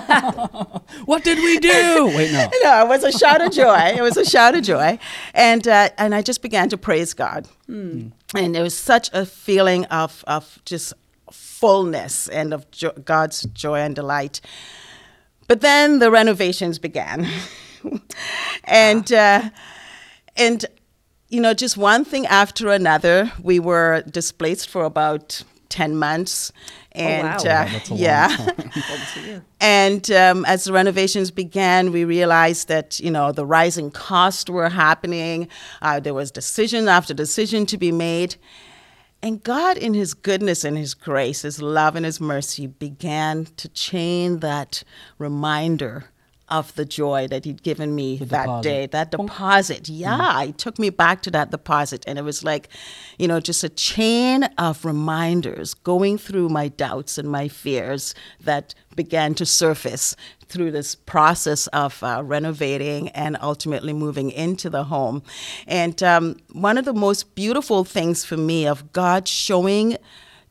What 1.07 1.25
did 1.25 1.39
we 1.39 1.59
do? 1.59 2.13
Wait, 2.17 2.33
no. 2.33 2.49
no, 2.63 2.85
it 2.85 2.89
was 2.89 3.03
a 3.03 3.11
shout 3.11 3.41
of 3.41 3.51
joy. 3.51 3.93
It 3.97 4.01
was 4.03 4.17
a 4.17 4.25
shout 4.25 4.55
of 4.55 4.63
joy, 4.63 4.99
and 5.35 5.67
uh, 5.67 5.89
and 5.99 6.15
I 6.15 6.23
just 6.23 6.41
began 6.41 6.69
to 6.69 6.79
praise 6.79 7.15
God, 7.15 7.49
and 8.35 8.57
it 8.57 8.63
was 8.63 8.77
such 8.77 9.11
a 9.13 9.27
feeling 9.27 9.87
of 9.87 10.23
of 10.29 10.61
just 10.65 10.93
fullness 11.33 12.29
and 12.29 12.55
of 12.55 12.71
jo- 12.71 12.93
God's 13.05 13.43
joy 13.53 13.81
and 13.81 13.95
delight. 13.97 14.41
But 15.47 15.61
then 15.61 15.99
the 15.99 16.11
renovations 16.11 16.79
began, 16.79 17.29
and 18.65 19.13
uh, 19.13 19.51
and 20.37 20.65
you 21.29 21.41
know 21.41 21.55
just 21.55 21.77
one 21.77 22.05
thing 22.05 22.27
after 22.27 22.69
another. 22.71 23.33
We 23.43 23.59
were 23.59 24.03
displaced 24.03 24.69
for 24.69 24.85
about 24.85 25.43
ten 25.69 25.97
months, 25.97 26.53
and 26.93 27.27
wow. 27.27 27.37
uh, 27.37 27.43
Wow, 27.43 27.69
that's 27.73 27.91
a 27.91 27.93
long 27.93 28.01
yeah. 29.27 29.41
And 29.61 30.11
um, 30.11 30.45
as 30.45 30.65
the 30.65 30.73
renovations 30.73 31.31
began, 31.31 31.93
we 31.93 32.05
realized 32.05 32.69
that 32.69 33.01
you 33.01 33.11
know 33.11 33.33
the 33.33 33.45
rising 33.45 33.91
costs 33.91 34.49
were 34.49 34.69
happening. 34.69 35.49
Uh, 35.83 36.01
there 36.01 36.15
was 36.15 36.31
decision 36.31 36.89
after 36.89 37.13
decision 37.13 37.67
to 37.67 37.77
be 37.77 37.93
made, 37.93 38.37
and 39.25 39.43
God, 39.43 39.79
in 39.79 39.95
His 39.95 40.13
goodness 40.13 40.65
and 40.65 40.77
His 40.77 40.93
grace, 40.93 41.41
His 41.43 41.63
love 41.63 41.97
and 41.97 42.05
His 42.05 42.21
mercy, 42.21 42.67
began 42.67 43.47
to 43.57 43.71
chain 43.71 44.41
that 44.41 44.85
reminder 45.17 46.11
of 46.49 46.75
the 46.75 46.85
joy 46.85 47.27
that 47.29 47.45
He'd 47.45 47.63
given 47.63 47.95
me 47.95 48.19
The 48.19 48.27
that 48.27 48.43
deposit. 48.43 48.63
day. 48.69 48.87
That 48.87 49.11
deposit, 49.11 49.89
yeah, 49.89 50.43
it 50.43 50.59
took 50.59 50.79
me 50.79 50.91
back 50.91 51.23
to 51.23 51.31
that 51.33 51.51
deposit, 51.51 52.05
and 52.07 52.19
it 52.19 52.23
was 52.23 52.45
like, 52.45 52.69
you 53.19 53.27
know, 53.29 53.41
just 53.41 53.65
a 53.65 53.69
chain 53.69 54.45
of 54.59 54.85
reminders 54.85 55.75
going 55.75 56.19
through 56.19 56.49
my 56.49 56.69
doubts 56.69 57.19
and 57.19 57.29
my 57.31 57.49
fears 57.49 58.15
that 58.41 58.75
began 58.95 59.35
to 59.35 59.47
surface 59.47 60.15
through 60.47 60.71
this 60.71 60.95
process 60.95 61.67
of 61.69 62.03
uh, 62.03 62.23
renovating 62.25 63.09
and 63.11 63.37
ultimately 63.41 63.93
moving 63.93 64.31
into 64.31 64.69
the 64.71 64.85
home. 64.85 65.23
And 65.67 66.01
um, 66.03 66.37
one 66.53 66.77
of 66.79 66.85
the 66.85 66.93
most 66.93 67.35
beautiful 67.35 67.85
things 67.85 68.25
for 68.25 68.37
me 68.37 68.67
of 68.67 68.93
God 68.93 69.27
showing 69.27 69.97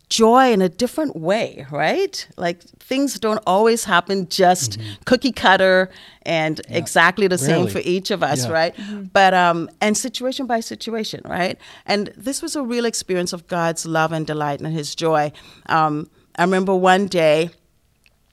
joy 0.10 0.52
in 0.52 0.62
a 0.62 0.70
different 0.70 1.16
way, 1.16 1.66
right? 1.72 2.28
Like 2.38 2.62
things 2.80 3.20
don't 3.20 3.42
always 3.48 3.84
happen 3.86 4.28
just 4.30 4.78
cookie 5.06 5.32
cutter 5.32 5.90
and 6.24 6.62
exactly 6.70 7.28
the 7.28 7.38
same 7.38 7.68
for 7.68 7.80
each 7.84 8.12
of 8.12 8.22
us, 8.22 8.46
Yeah. 8.46 8.52
right? 8.52 8.76
But 9.14 9.34
um 9.34 9.70
and 9.82 9.98
situation 9.98 10.46
by 10.46 10.60
situation, 10.60 11.22
right? 11.26 11.58
And 11.86 12.14
this 12.16 12.42
was 12.42 12.56
a 12.56 12.62
real 12.64 12.86
experience 12.86 13.34
of 13.34 13.48
God's 13.48 13.86
love 13.86 14.12
and 14.12 14.28
delight 14.28 14.62
and 14.62 14.74
his 14.74 14.94
joy. 14.96 15.32
Um 15.68 16.10
I 16.38 16.44
remember 16.44 16.76
one 16.76 17.08
day 17.08 17.50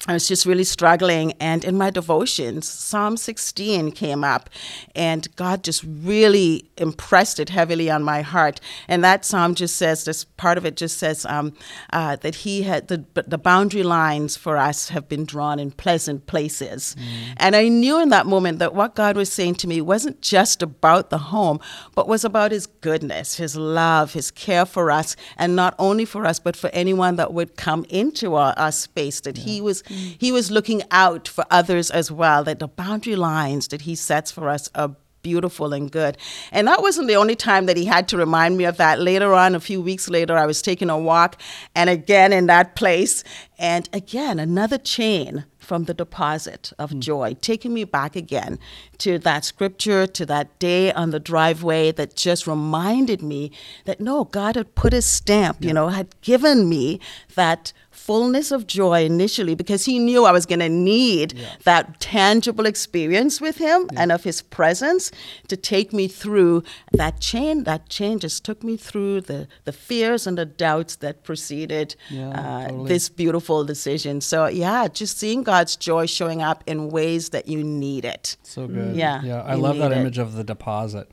I 0.07 0.15
was 0.15 0.27
just 0.27 0.47
really 0.47 0.65
struggling. 0.65 1.35
And 1.41 1.63
in 1.63 1.77
my 1.77 1.91
devotions, 1.91 2.67
Psalm 2.67 3.19
16 3.19 3.93
came 3.93 4.25
up, 4.25 4.49
and 4.95 5.29
God 5.37 5.63
just 5.63 5.85
really 5.85 6.71
impressed 6.79 7.39
it 7.39 7.51
heavily 7.51 7.91
on 7.91 8.03
my 8.03 8.23
heart. 8.23 8.61
And 8.89 9.05
that 9.05 9.27
psalm 9.27 9.55
just 9.55 9.77
says, 9.77 10.05
this 10.07 10.25
part 10.25 10.57
of 10.57 10.65
it 10.65 10.77
just 10.77 10.97
says 10.97 11.27
um, 11.27 11.53
uh, 11.93 12.17
that 12.17 12.37
He 12.37 12.63
had 12.63 12.89
the, 12.89 13.05
the 13.15 13.37
boundary 13.37 13.83
lines 13.83 14.39
for 14.39 14.57
us 14.57 14.89
have 14.89 15.07
been 15.07 15.27
drawn 15.27 15.59
in 15.59 15.71
pleasant 15.71 16.27
places. 16.27 16.97
And 17.37 17.55
I 17.55 17.69
knew 17.69 18.01
in 18.01 18.09
that 18.09 18.25
moment 18.25 18.59
that 18.59 18.75
what 18.75 18.95
God 18.95 19.19
was 19.19 19.31
saying 19.31 19.57
to 19.57 19.69
me 19.69 19.83
wasn't 19.83 20.23
just 20.23 20.63
about 20.63 21.11
the 21.11 21.19
home, 21.19 21.61
but 21.95 22.09
was 22.09 22.25
about 22.25 22.53
His 22.53 22.67
goodness, 22.67 23.37
His 23.37 23.55
love, 23.55 24.15
His 24.15 24.31
care 24.31 24.65
for 24.65 24.91
us, 24.91 25.15
and 25.37 25.55
not 25.55 25.75
only 25.79 26.07
for 26.07 26.25
us, 26.25 26.39
but 26.39 26.57
for 26.57 26.71
anyone 26.71 27.17
that 27.17 27.35
would 27.35 27.59
come 27.59 27.85
into 27.91 28.35
our, 28.35 28.55
our 28.57 28.73
space, 28.73 29.21
that 29.21 29.37
He 29.37 29.61
was 29.61 29.83
he 29.91 30.33
was 30.33 30.51
looking 30.51 30.83
out 30.91 31.29
for 31.29 31.45
others 31.51 31.91
as 31.91 32.11
well, 32.11 32.45
that 32.45 32.59
the 32.59 32.69
boundary 32.69 33.17
lines 33.17 33.69
that 33.69 33.83
he 33.83 33.95
sets 33.95 34.31
for 34.31 34.49
us 34.49 34.71
are 34.75 34.97
beautiful 35.23 35.73
and 35.73 35.91
good. 35.91 36.17
And 36.53 36.67
that 36.67 36.83
wasn't 36.83 37.09
the 37.09 37.17
only 37.17 37.37
time 37.37 37.67
that 37.67 37.77
he 37.77 37.85
had 37.85 38.09
to 38.09 38.17
remind 38.17 38.57
me 38.57 38.65
of 38.65 38.77
that. 38.79 39.01
Later 39.01 39.35
on, 39.35 39.55
a 39.55 39.61
few 39.61 39.81
weeks 39.81 40.09
later, 40.09 40.37
I 40.37 40.47
was 40.47 40.63
taking 40.63 40.91
a 40.91 40.99
walk 40.99 41.41
and 41.75 41.91
again 41.91 42.33
in 42.33 42.47
that 42.47 42.75
place, 42.75 43.23
and 43.59 43.89
again, 43.93 44.39
another 44.39 44.79
chain 44.79 45.45
from 45.59 45.85
the 45.85 45.95
deposit 45.95 46.73
of 46.79 46.91
mm. 46.91 47.01
joy, 47.01 47.37
taking 47.41 47.73
me 47.73 47.85
back 47.85 48.17
again 48.17 48.59
to 48.99 49.19
that 49.19 49.45
scripture, 49.45 50.07
to 50.07 50.27
that 50.27 50.59
day 50.59 50.93
on 50.93 51.11
the 51.11 51.21
driveway 51.21 51.93
that 51.93 52.17
just 52.17 52.47
reminded 52.47 53.23
me 53.23 53.53
that 53.85 54.01
no, 54.01 54.25
God 54.25 54.57
had 54.57 54.75
put 54.75 54.93
his 54.93 55.07
stamp, 55.07 55.63
you 55.65 55.73
know, 55.73 55.89
had 55.89 56.21
given 56.23 56.69
me 56.69 56.99
that 57.35 57.73
fullness 58.07 58.51
of 58.51 58.67
joy 58.67 59.05
initially 59.05 59.55
because 59.55 59.85
he 59.85 59.99
knew 59.99 60.25
I 60.25 60.33
was 60.33 60.47
going 60.47 60.61
to 60.61 60.69
need 60.69 61.29
that 61.65 62.01
tangible 62.01 62.67
experience 62.67 63.41
with 63.41 63.57
him 63.59 63.89
and 63.97 64.11
of 64.11 64.25
his 64.25 64.43
presence 64.43 65.11
to 65.49 65.57
take 65.57 65.93
me 65.93 66.09
through 66.09 66.63
that 66.93 67.21
chain. 67.21 67.65
That 67.65 67.89
chain 67.89 68.19
just 68.19 68.45
took 68.45 68.65
me 68.65 68.77
through 68.77 69.23
the, 69.23 69.47
the 69.65 69.73
fears 69.73 70.27
and 70.27 70.37
the 70.39 70.47
doubts 70.47 70.97
that 70.97 71.23
preceded 71.25 71.95
Yeah, 72.11 72.31
uh, 72.31 72.69
totally. 72.69 72.89
this 72.89 73.09
beautiful 73.09 73.65
decision. 73.65 74.21
So, 74.21 74.47
yeah, 74.47 74.89
just 74.89 75.19
seeing 75.19 75.43
God's 75.43 75.77
joy 75.77 76.07
showing 76.07 76.41
up 76.43 76.65
in 76.67 76.89
ways 76.91 77.29
that 77.31 77.49
you 77.49 77.63
need 77.63 78.05
it. 78.05 78.37
So 78.43 78.67
good. 78.67 78.97
Yeah, 78.97 79.23
Yeah. 79.23 79.43
I 79.43 79.55
love 79.55 79.77
that 79.79 79.93
it. 79.93 79.99
image 79.99 80.19
of 80.19 80.35
the 80.35 80.45
deposit. 80.45 81.11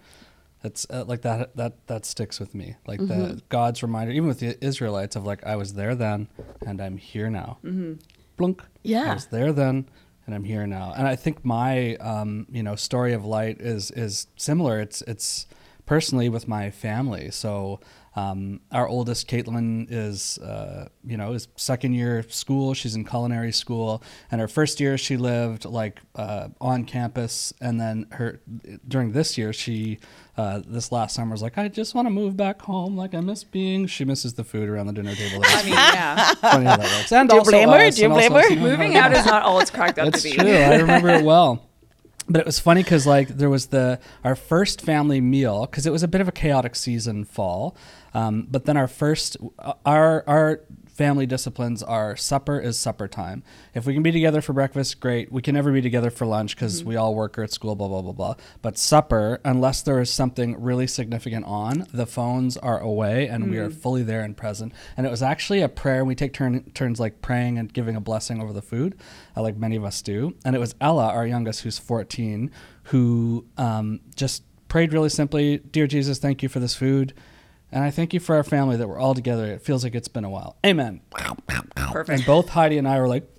It's 0.63 0.87
uh, 0.89 1.05
like 1.05 1.21
that, 1.21 1.55
that, 1.55 1.87
that 1.87 2.05
sticks 2.05 2.39
with 2.39 2.55
me. 2.55 2.75
Like 2.87 2.99
Mm-hmm. 2.99 3.07
the 3.35 3.41
God's 3.49 3.83
reminder, 3.83 4.11
even 4.11 4.27
with 4.27 4.39
the 4.39 4.57
Israelites 4.63 5.15
of 5.15 5.25
like, 5.25 5.45
I 5.45 5.55
was 5.55 5.73
there 5.73 5.95
then 5.95 6.27
and 6.65 6.81
I'm 6.81 6.97
here 6.97 7.29
now. 7.29 7.59
Mm-hmm. 7.63 7.93
Blunk. 8.37 8.63
Yeah. 8.83 9.11
I 9.11 9.13
was 9.13 9.27
there 9.27 9.51
then 9.53 9.87
and 10.25 10.35
I'm 10.35 10.43
here 10.43 10.65
now. 10.67 10.93
And 10.97 11.07
I 11.07 11.15
think 11.15 11.45
my, 11.45 11.95
um, 11.97 12.47
you 12.51 12.63
know, 12.63 12.75
story 12.75 13.13
of 13.13 13.23
light 13.25 13.61
is, 13.61 13.91
is 13.91 14.27
similar. 14.35 14.79
It's, 14.81 15.01
it's 15.03 15.47
personally 15.85 16.27
with 16.29 16.47
my 16.47 16.69
family. 16.71 17.31
So, 17.31 17.79
um, 18.17 18.61
our 18.71 18.87
oldest, 18.87 19.29
Caitlin, 19.29 19.85
is 19.91 20.39
uh, 20.39 20.89
you 21.05 21.17
know 21.17 21.33
is 21.33 21.47
second 21.55 21.93
year 21.93 22.25
school. 22.29 22.73
She's 22.73 22.95
in 22.95 23.05
culinary 23.05 23.51
school, 23.51 24.01
and 24.31 24.41
her 24.41 24.47
first 24.47 24.79
year 24.79 24.97
she 24.97 25.17
lived 25.17 25.65
like 25.65 25.99
uh, 26.15 26.47
on 26.59 26.85
campus, 26.85 27.53
and 27.61 27.79
then 27.79 28.07
her 28.13 28.41
during 28.87 29.11
this 29.11 29.37
year 29.37 29.53
she 29.53 29.99
uh, 30.35 30.61
this 30.65 30.91
last 30.91 31.13
summer 31.13 31.31
was 31.31 31.43
like, 31.43 31.59
I 31.59 31.67
just 31.67 31.93
want 31.93 32.07
to 32.07 32.09
move 32.09 32.35
back 32.35 32.59
home. 32.63 32.97
Like 32.97 33.13
I 33.13 33.21
miss 33.21 33.43
being. 33.43 33.85
She 33.85 34.03
misses 34.03 34.33
the 34.33 34.43
food 34.43 34.67
around 34.67 34.87
the 34.87 34.93
dinner 34.93 35.13
table. 35.13 35.43
I 35.45 35.63
mean, 35.63 35.73
yeah. 35.73 36.33
funny 36.35 36.65
how 36.65 36.77
that 36.77 36.97
works. 36.97 37.11
And 37.11 37.29
Do 37.29 37.35
you 37.35 37.39
also 37.39 37.51
blame 37.51 37.69
her? 37.69 37.91
Do 37.91 38.01
you 38.01 38.09
blame 38.09 38.31
also 38.33 38.33
her? 38.33 38.39
us, 38.45 38.49
you 38.49 38.55
know, 38.55 38.61
Moving 38.63 38.95
out 38.95 39.13
is 39.13 39.25
not 39.27 39.43
all 39.43 39.59
it's 39.59 39.69
cracked 39.69 39.99
up 39.99 40.05
that's 40.11 40.23
to 40.23 40.29
be. 40.31 40.35
true. 40.37 40.51
I 40.51 40.75
remember 40.77 41.09
it 41.09 41.23
well. 41.23 41.66
But 42.29 42.41
it 42.41 42.45
was 42.45 42.59
funny 42.59 42.83
because 42.83 43.07
like 43.07 43.29
there 43.29 43.49
was 43.49 43.67
the 43.67 43.99
our 44.23 44.35
first 44.35 44.81
family 44.81 45.21
meal 45.21 45.65
because 45.65 45.85
it 45.85 45.91
was 45.91 46.03
a 46.03 46.07
bit 46.07 46.19
of 46.19 46.27
a 46.27 46.31
chaotic 46.31 46.75
season 46.75 47.23
fall, 47.23 47.75
um, 48.13 48.47
but 48.49 48.65
then 48.65 48.75
our 48.75 48.87
first 48.87 49.37
our 49.85 50.23
our 50.27 50.61
family 50.97 51.27
disciplines 51.27 51.83
are 51.83 52.17
supper 52.17 52.59
is 52.59 52.77
supper 52.77 53.07
time. 53.07 53.43
If 53.75 53.85
we 53.85 53.93
can 53.93 54.01
be 54.01 54.11
together 54.11 54.41
for 54.41 54.53
breakfast, 54.53 54.99
great. 54.99 55.31
We 55.31 55.43
can 55.43 55.53
never 55.53 55.71
be 55.71 55.81
together 55.81 56.09
for 56.09 56.25
lunch 56.25 56.55
because 56.55 56.83
we 56.83 56.95
all 56.95 57.13
work 57.13 57.37
or 57.37 57.43
at 57.43 57.51
school, 57.51 57.75
blah 57.75 57.87
blah 57.87 58.01
blah 58.01 58.13
blah. 58.13 58.35
But 58.63 58.79
supper, 58.79 59.39
unless 59.45 59.83
there 59.83 60.01
is 60.01 60.11
something 60.11 60.59
really 60.59 60.87
significant 60.87 61.45
on, 61.45 61.85
the 61.93 62.07
phones 62.07 62.57
are 62.57 62.79
away 62.79 63.27
and 63.27 63.51
we 63.51 63.59
are 63.59 63.69
fully 63.69 64.01
there 64.01 64.23
and 64.23 64.35
present. 64.35 64.73
And 64.97 65.05
it 65.05 65.11
was 65.11 65.21
actually 65.21 65.61
a 65.61 65.69
prayer. 65.69 66.03
We 66.03 66.15
take 66.15 66.33
turn, 66.33 66.71
turns 66.71 66.99
like 66.99 67.21
praying 67.21 67.59
and 67.59 67.71
giving 67.71 67.95
a 67.95 68.01
blessing 68.01 68.41
over 68.41 68.51
the 68.51 68.63
food, 68.63 68.95
uh, 69.35 69.43
like 69.43 69.55
many 69.55 69.75
of 69.75 69.83
us 69.85 70.01
do. 70.01 70.35
And 70.43 70.55
it 70.55 70.59
was 70.59 70.73
Ella, 70.81 71.09
our 71.09 71.27
youngest, 71.27 71.61
who's 71.61 71.77
14, 71.77 72.49
who 72.85 73.45
um, 73.57 73.99
just 74.15 74.43
prayed 74.67 74.93
really 74.93 75.09
simply, 75.09 75.59
"Dear 75.59 75.85
Jesus, 75.85 76.17
thank 76.17 76.41
you 76.41 76.49
for 76.49 76.59
this 76.59 76.73
food." 76.73 77.13
And 77.71 77.83
I 77.83 77.91
thank 77.91 78.13
you 78.13 78.19
for 78.19 78.35
our 78.35 78.43
family 78.43 78.77
that 78.77 78.87
we're 78.87 78.99
all 78.99 79.13
together. 79.13 79.45
It 79.47 79.61
feels 79.61 79.83
like 79.83 79.93
it's 79.93 80.07
been 80.07 80.23
a 80.23 80.29
while. 80.29 80.55
Amen. 80.65 81.01
Perfect. 81.75 82.09
And 82.09 82.25
both 82.25 82.49
Heidi 82.49 82.77
and 82.77 82.87
I 82.87 82.99
were 82.99 83.07
like, 83.09 83.29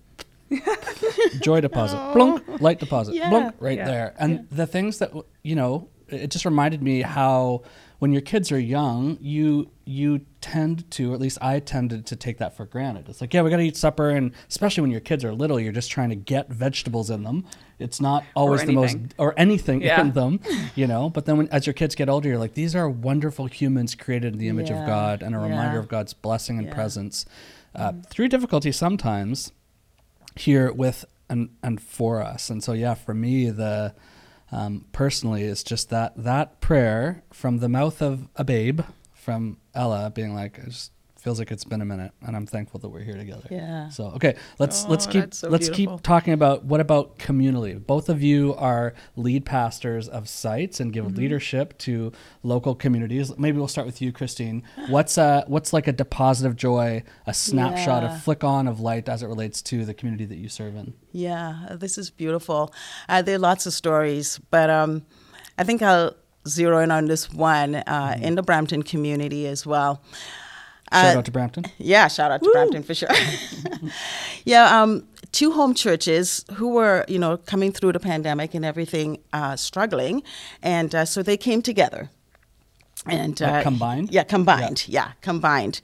joy 1.40 1.60
deposit, 1.60 1.96
blunk, 2.14 2.60
light 2.60 2.78
deposit, 2.80 3.14
Yeah. 3.14 3.30
blunk, 3.30 3.54
right 3.58 3.76
Yeah. 3.78 3.86
there. 3.86 4.14
And 4.18 4.46
the 4.50 4.66
things 4.66 4.98
that, 4.98 5.12
you 5.42 5.54
know, 5.54 5.88
it 6.08 6.30
just 6.30 6.44
reminded 6.44 6.82
me 6.82 7.02
how 7.02 7.62
when 7.98 8.12
your 8.12 8.20
kids 8.22 8.52
are 8.52 8.58
young, 8.60 9.18
you 9.20 9.70
you 9.84 10.20
tend 10.40 10.88
to, 10.92 11.10
or 11.10 11.14
at 11.14 11.20
least 11.20 11.38
I 11.40 11.58
tended 11.58 12.06
to 12.06 12.16
take 12.16 12.38
that 12.38 12.56
for 12.56 12.64
granted. 12.66 13.08
It's 13.08 13.20
like, 13.20 13.32
yeah, 13.34 13.42
we 13.42 13.50
got 13.50 13.56
to 13.56 13.62
eat 13.62 13.76
supper, 13.76 14.10
and 14.10 14.32
especially 14.48 14.82
when 14.82 14.90
your 14.90 15.00
kids 15.00 15.24
are 15.24 15.32
little, 15.32 15.58
you're 15.58 15.72
just 15.72 15.90
trying 15.90 16.10
to 16.10 16.14
get 16.14 16.48
vegetables 16.48 17.10
in 17.10 17.22
them. 17.24 17.44
It's 17.78 18.00
not 18.00 18.24
always 18.34 18.64
the 18.64 18.72
most 18.72 18.96
or 19.18 19.34
anything 19.36 19.82
yeah. 19.82 20.00
in 20.00 20.12
them, 20.12 20.40
you 20.74 20.86
know. 20.86 21.10
But 21.10 21.24
then 21.24 21.38
when, 21.38 21.48
as 21.48 21.66
your 21.66 21.72
kids 21.74 21.94
get 21.94 22.08
older, 22.08 22.28
you're 22.28 22.38
like, 22.38 22.54
these 22.54 22.76
are 22.76 22.88
wonderful 22.88 23.46
humans 23.46 23.94
created 23.94 24.34
in 24.34 24.38
the 24.38 24.48
image 24.48 24.70
Yeah. 24.70 24.80
of 24.80 24.86
God, 24.86 25.22
and 25.22 25.34
a 25.34 25.38
Yeah. 25.38 25.44
reminder 25.44 25.78
of 25.78 25.88
God's 25.88 26.12
blessing 26.12 26.58
and 26.58 26.66
Yeah. 26.68 26.74
presence 26.74 27.24
uh, 27.74 27.92
through 28.10 28.28
difficulty 28.28 28.72
sometimes 28.72 29.52
here 30.36 30.72
with 30.72 31.04
and 31.28 31.50
and 31.62 31.80
for 31.80 32.22
us. 32.22 32.48
And 32.50 32.62
so 32.62 32.72
yeah, 32.72 32.94
for 32.94 33.14
me 33.14 33.50
the 33.50 33.94
um, 34.52 34.84
personally 34.92 35.42
it's 35.42 35.62
just 35.62 35.90
that 35.90 36.12
that 36.16 36.60
prayer 36.60 37.22
from 37.32 37.58
the 37.58 37.68
mouth 37.68 38.00
of 38.00 38.28
a 38.36 38.44
babe 38.44 38.80
from 39.12 39.58
Ella 39.74 40.10
being 40.10 40.34
like 40.34 40.58
it 40.58 40.66
just 40.66 40.92
feels 41.20 41.38
like 41.40 41.50
it's 41.50 41.64
been 41.64 41.80
a 41.80 41.84
minute 41.84 42.12
and 42.22 42.36
I'm 42.36 42.46
thankful 42.46 42.78
that 42.80 42.88
we're 42.88 43.02
here 43.02 43.16
together. 43.16 43.48
Yeah. 43.50 43.88
So 43.88 44.04
okay, 44.16 44.36
let's 44.58 44.84
Oh, 44.84 44.88
let's 44.90 45.06
keep 45.06 45.34
so 45.34 45.48
let's 45.48 45.68
beautiful. 45.68 45.96
keep 45.98 46.04
talking 46.04 46.32
about 46.32 46.64
what 46.64 46.80
about 46.80 47.18
communally. 47.18 47.84
Both 47.84 48.08
of 48.08 48.22
you 48.22 48.54
are 48.54 48.94
lead 49.16 49.44
pastors 49.44 50.08
of 50.08 50.28
sites 50.28 50.78
and 50.80 50.92
give 50.92 51.04
Mm-hmm. 51.06 51.16
leadership 51.16 51.76
to 51.78 52.12
local 52.42 52.74
communities. 52.74 53.36
Maybe 53.36 53.58
we'll 53.58 53.68
start 53.68 53.86
with 53.86 54.00
you, 54.00 54.12
Christine. 54.12 54.62
What's 54.88 55.18
a 55.18 55.44
what's 55.48 55.72
like 55.72 55.88
a 55.88 55.92
deposit 55.92 56.46
of 56.46 56.54
joy, 56.56 57.02
a 57.26 57.34
snapshot, 57.34 58.02
Yeah. 58.04 58.16
a 58.16 58.18
flick 58.20 58.44
on 58.44 58.68
of 58.68 58.78
light 58.80 59.08
as 59.08 59.22
it 59.22 59.26
relates 59.26 59.60
to 59.62 59.84
the 59.84 59.94
community 59.94 60.24
that 60.26 60.36
you 60.38 60.48
serve 60.48 60.76
in? 60.76 60.94
Yeah, 61.12 61.68
this 61.78 61.98
is 61.98 62.10
beautiful. 62.10 62.72
Uh, 63.08 63.22
there 63.22 63.34
are 63.34 63.38
lots 63.40 63.66
of 63.66 63.72
stories, 63.72 64.38
but 64.50 64.70
um, 64.70 65.04
I 65.58 65.64
think 65.64 65.82
I'll 65.82 66.14
zero 66.46 66.78
in 66.78 66.90
on 66.90 67.06
this 67.06 67.30
one 67.32 67.74
uh, 67.74 68.16
in 68.22 68.34
the 68.36 68.42
Brampton 68.42 68.82
community 68.82 69.46
as 69.46 69.66
well. 69.66 70.00
Shout 70.92 71.16
Uh, 71.16 71.18
out 71.18 71.24
to 71.26 71.30
Brampton. 71.30 71.64
Yeah, 71.78 72.08
shout 72.08 72.30
out 72.30 72.42
to 72.42 72.50
Brampton 72.50 72.82
for 72.82 72.94
sure. 72.94 73.08
yeah, 74.44 74.82
um, 74.82 75.06
two 75.32 75.52
home 75.52 75.74
churches 75.74 76.44
who 76.54 76.68
were, 76.70 77.04
you 77.08 77.18
know, 77.18 77.36
coming 77.36 77.72
through 77.72 77.92
the 77.92 78.00
pandemic 78.00 78.54
and 78.54 78.64
everything, 78.64 79.18
uh, 79.32 79.56
struggling, 79.56 80.22
and 80.62 80.94
uh, 80.94 81.04
so 81.04 81.22
they 81.22 81.36
came 81.36 81.62
together. 81.62 82.10
And 83.06 83.40
Like 83.40 83.52
uh, 83.52 83.62
combined? 83.62 84.10
Yeah, 84.10 84.24
combined. 84.24 84.84
Yeah, 84.88 85.12
combined. 85.20 85.80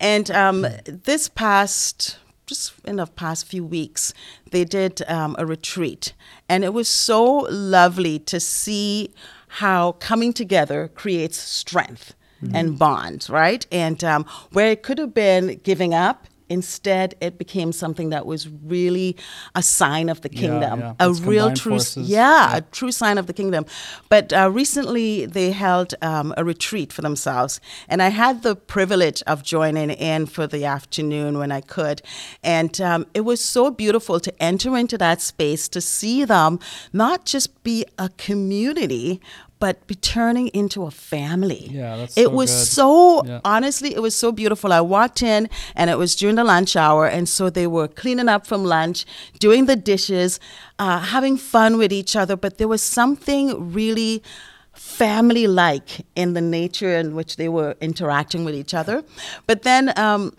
And 0.00 0.30
um, 0.30 0.66
this 0.84 1.28
past, 1.28 2.18
just 2.46 2.72
in 2.84 2.96
the 2.96 3.06
past 3.06 3.46
few 3.46 3.64
weeks, 3.64 4.14
they 4.52 4.64
did 4.64 5.02
um, 5.08 5.34
a 5.38 5.44
retreat, 5.44 6.14
and 6.48 6.64
it 6.64 6.72
was 6.72 6.88
so 6.88 7.24
lovely 7.50 8.18
to 8.20 8.38
see 8.40 9.12
how 9.48 9.92
coming 9.92 10.32
together 10.32 10.88
creates 10.94 11.38
strength 11.38 12.14
and 12.54 12.78
bonds, 12.78 13.28
right? 13.28 13.66
And 13.72 14.02
um, 14.04 14.24
where 14.52 14.70
it 14.70 14.82
could 14.82 14.98
have 14.98 15.14
been 15.14 15.60
giving 15.64 15.94
up, 15.94 16.26
instead 16.50 17.14
it 17.20 17.36
became 17.36 17.72
something 17.72 18.08
that 18.08 18.24
was 18.24 18.48
really 18.48 19.14
a 19.54 19.62
sign 19.62 20.08
of 20.08 20.22
the 20.22 20.30
kingdom, 20.30 20.80
yeah. 20.80 20.94
a 20.98 21.10
It's 21.10 21.20
real 21.20 21.52
true, 21.52 21.78
yeah, 21.96 22.52
Yeah. 22.52 22.56
a 22.56 22.60
true 22.62 22.90
sign 22.90 23.18
of 23.18 23.26
the 23.26 23.34
kingdom. 23.34 23.66
But 24.08 24.32
uh, 24.32 24.50
recently 24.50 25.26
they 25.26 25.50
held 25.50 25.94
um, 26.00 26.32
a 26.38 26.44
retreat 26.44 26.90
for 26.90 27.02
themselves, 27.02 27.60
and 27.86 28.00
I 28.00 28.08
had 28.08 28.42
the 28.42 28.56
privilege 28.56 29.22
of 29.26 29.42
joining 29.42 29.90
in 29.90 30.24
for 30.24 30.46
the 30.46 30.64
afternoon 30.64 31.36
when 31.36 31.52
I 31.52 31.60
could. 31.60 32.00
And 32.42 32.80
um, 32.80 33.04
it 33.12 33.26
was 33.26 33.44
so 33.44 33.70
beautiful 33.70 34.18
to 34.18 34.32
enter 34.42 34.74
into 34.74 34.96
that 34.96 35.20
space 35.20 35.68
to 35.68 35.82
see 35.82 36.24
them 36.24 36.60
not 36.94 37.26
just 37.26 37.62
be 37.62 37.84
a 37.98 38.08
community. 38.16 39.20
But 39.60 39.86
be 39.86 39.94
turning 39.96 40.48
into 40.48 40.84
a 40.84 40.90
family. 40.90 41.68
Yeah, 41.70 41.96
that's 41.96 42.16
it 42.16 42.24
so 42.26 42.30
was 42.30 42.50
good. 42.50 42.66
so 42.66 43.24
Yeah. 43.26 43.40
honestly, 43.44 43.94
it 43.94 44.00
was 44.00 44.14
so 44.14 44.30
beautiful. 44.32 44.72
I 44.72 44.80
walked 44.80 45.22
in 45.22 45.48
and 45.74 45.90
it 45.90 45.98
was 45.98 46.14
during 46.14 46.36
the 46.36 46.44
lunch 46.44 46.76
hour, 46.76 47.06
and 47.06 47.28
so 47.28 47.50
they 47.50 47.66
were 47.66 47.88
cleaning 47.88 48.28
up 48.28 48.46
from 48.46 48.64
lunch, 48.64 49.04
doing 49.40 49.66
the 49.66 49.76
dishes, 49.76 50.38
uh, 50.78 51.00
having 51.00 51.36
fun 51.36 51.76
with 51.76 51.92
each 51.92 52.14
other. 52.14 52.36
But 52.36 52.58
there 52.58 52.68
was 52.68 52.82
something 52.82 53.72
really 53.72 54.22
family 54.72 55.46
like 55.48 56.06
in 56.14 56.34
the 56.34 56.40
nature 56.40 56.94
in 56.96 57.14
which 57.14 57.36
they 57.36 57.48
were 57.48 57.74
interacting 57.80 58.44
with 58.44 58.54
each 58.54 58.74
other. 58.74 59.02
But 59.46 59.62
then, 59.62 59.92
um, 59.98 60.32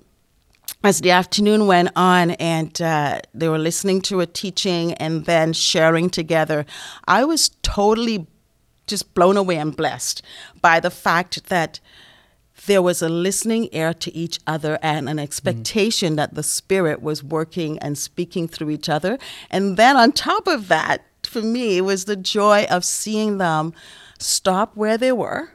as 0.84 1.02
the 1.02 1.12
afternoon 1.12 1.68
went 1.68 1.90
on 1.96 2.32
and 2.32 2.82
uh, 2.82 3.20
they 3.34 3.50
were 3.50 3.58
listening 3.58 4.00
to 4.02 4.22
a 4.22 4.26
teaching 4.26 4.94
and 4.94 5.26
then 5.26 5.52
sharing 5.52 6.10
together, 6.10 6.66
I 7.06 7.26
was 7.26 7.50
totally 7.64 8.28
just 8.90 9.14
blown 9.14 9.38
away 9.38 9.58
and 9.58 9.76
blessed 9.76 10.22
by 10.62 10.80
the 10.80 10.92
fact 10.92 11.48
that 11.50 11.80
there 12.66 12.82
was 12.82 13.02
a 13.02 13.08
listening 13.10 13.70
ear 13.72 13.94
to 13.94 14.14
each 14.14 14.40
other 14.46 14.78
and 14.82 15.08
an 15.08 15.18
expectation 15.18 16.18
that 16.18 16.36
the 16.36 16.44
Spirit 16.44 17.02
was 17.02 17.24
working 17.24 17.80
and 17.80 17.98
speaking 17.98 18.48
through 18.48 18.70
each 18.70 18.90
other. 18.90 19.18
And 19.50 19.78
then 19.78 19.96
on 19.96 20.12
top 20.12 20.46
of 20.48 20.68
that, 20.68 21.06
for 21.24 21.42
me, 21.42 21.78
it 21.78 21.82
was 21.82 22.06
the 22.06 22.16
joy 22.18 22.66
of 22.70 22.84
seeing 22.84 23.38
them 23.38 23.74
stop 24.18 24.76
where 24.76 24.98
they 24.98 25.12
were 25.12 25.54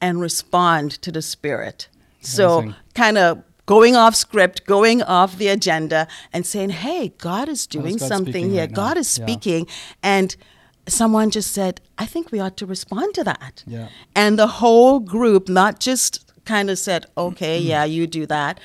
and 0.00 0.20
respond 0.20 0.90
to 1.02 1.12
the 1.12 1.22
Spirit. 1.22 1.88
So, 2.20 2.74
kind 2.94 3.18
of 3.18 3.42
going 3.66 3.96
off 3.96 4.14
script, 4.14 4.66
going 4.66 5.02
off 5.02 5.36
the 5.38 5.48
agenda, 5.48 6.08
and 6.32 6.44
saying, 6.46 6.70
"Hey, 6.70 7.12
God 7.18 7.48
is 7.48 7.66
doing 7.66 7.96
God 7.96 8.08
something 8.08 8.50
here. 8.50 8.62
right? 8.62 8.72
God 8.72 8.96
is 8.96 9.18
Yeah. 9.18 9.24
speaking," 9.26 9.66
and 10.02 10.34
someone 10.88 11.30
just 11.30 11.52
said, 11.52 11.80
"I 11.98 12.06
think 12.06 12.30
we 12.30 12.40
ought 12.40 12.56
to 12.58 12.66
respond 12.66 13.14
to 13.14 13.24
that." 13.24 13.62
Yeah. 13.66 13.88
And 14.14 14.38
the 14.38 14.46
whole 14.46 15.00
group, 15.00 15.48
not 15.48 15.80
just 15.80 16.32
kind 16.44 16.70
of 16.70 16.78
said, 16.78 17.06
"Okay, 17.16 17.58
yeah, 17.58 17.84
you 17.84 18.06
do 18.06 18.26
that," 18.26 18.60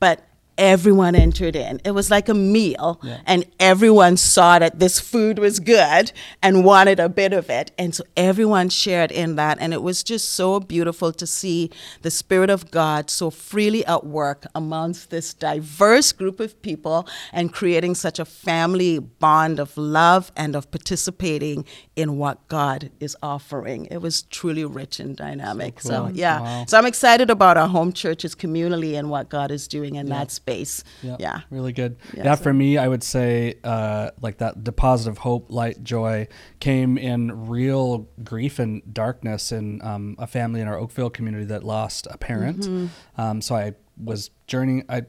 but 0.00 0.26
everyone 0.58 1.14
entered 1.14 1.56
in. 1.56 1.80
It 1.84 1.92
was 1.92 2.10
like 2.10 2.28
a 2.28 2.34
meal, 2.34 3.00
Yeah. 3.02 3.18
and 3.26 3.44
everyone 3.58 4.16
saw 4.16 4.58
that 4.58 4.78
this 4.78 5.00
food 5.00 5.38
was 5.38 5.60
good 5.60 6.12
and 6.42 6.64
wanted 6.64 7.00
a 7.00 7.08
bit 7.08 7.32
of 7.32 7.50
it. 7.50 7.72
And 7.78 7.94
so 7.94 8.04
everyone 8.16 8.68
shared 8.68 9.10
in 9.10 9.36
that. 9.36 9.58
And 9.60 9.72
it 9.72 9.82
was 9.82 10.02
just 10.02 10.30
so 10.34 10.60
beautiful 10.60 11.12
to 11.12 11.26
see 11.26 11.70
the 12.02 12.10
Spirit 12.10 12.50
of 12.50 12.70
God 12.70 13.10
so 13.10 13.30
freely 13.30 13.84
at 13.86 14.04
work 14.06 14.46
amongst 14.54 15.10
this 15.10 15.34
diverse 15.34 16.12
group 16.12 16.38
of 16.40 16.60
people 16.62 17.06
and 17.32 17.52
creating 17.52 17.94
such 17.94 18.18
a 18.18 18.24
family 18.24 18.98
bond 18.98 19.58
of 19.58 19.76
love 19.76 20.30
and 20.36 20.54
of 20.54 20.70
participating 20.70 21.64
in 21.96 22.16
what 22.16 22.46
God 22.48 22.90
is 23.00 23.16
offering. 23.22 23.86
It 23.90 23.98
was 23.98 24.22
truly 24.22 24.64
rich 24.64 25.00
and 25.00 25.16
dynamic. 25.16 25.80
So, 25.80 26.06
cool. 26.06 26.10
yeah. 26.16 26.40
Wow. 26.40 26.64
So 26.68 26.78
I'm 26.78 26.86
excited 26.86 27.30
about 27.30 27.56
our 27.56 27.68
home 27.68 27.92
churches 27.92 28.34
communally 28.34 28.96
and 28.98 29.10
what 29.10 29.28
God 29.28 29.50
is 29.50 29.66
doing 29.68 29.96
in 29.96 30.06
Yeah. 30.06 30.18
that 30.20 30.30
space. 30.30 30.43
Yeah, 31.02 31.16
Yeah. 31.18 31.40
really 31.50 31.72
good. 31.72 31.96
Yeah, 32.14 32.24
Yeah, 32.24 32.34
so- 32.34 32.42
for 32.42 32.52
me, 32.52 32.76
I 32.78 32.88
would 32.88 33.02
say 33.02 33.54
uh, 33.64 34.10
like 34.20 34.38
that 34.38 34.62
deposit 34.64 35.10
of 35.10 35.18
hope, 35.18 35.50
light, 35.50 35.82
joy 35.82 36.28
came 36.60 36.98
in 36.98 37.48
real 37.48 38.08
grief 38.22 38.58
and 38.58 38.82
darkness 38.92 39.52
in 39.52 39.80
um, 39.82 40.16
a 40.18 40.26
family 40.26 40.60
in 40.60 40.68
our 40.68 40.78
Oakville 40.78 41.10
community 41.10 41.44
that 41.46 41.64
lost 41.64 42.06
a 42.10 42.18
parent. 42.18 42.60
Mm-hmm. 42.60 43.20
Um, 43.20 43.40
so 43.40 43.54
I 43.54 43.74
was 44.02 44.30
journeying. 44.46 44.84
I 44.88 45.02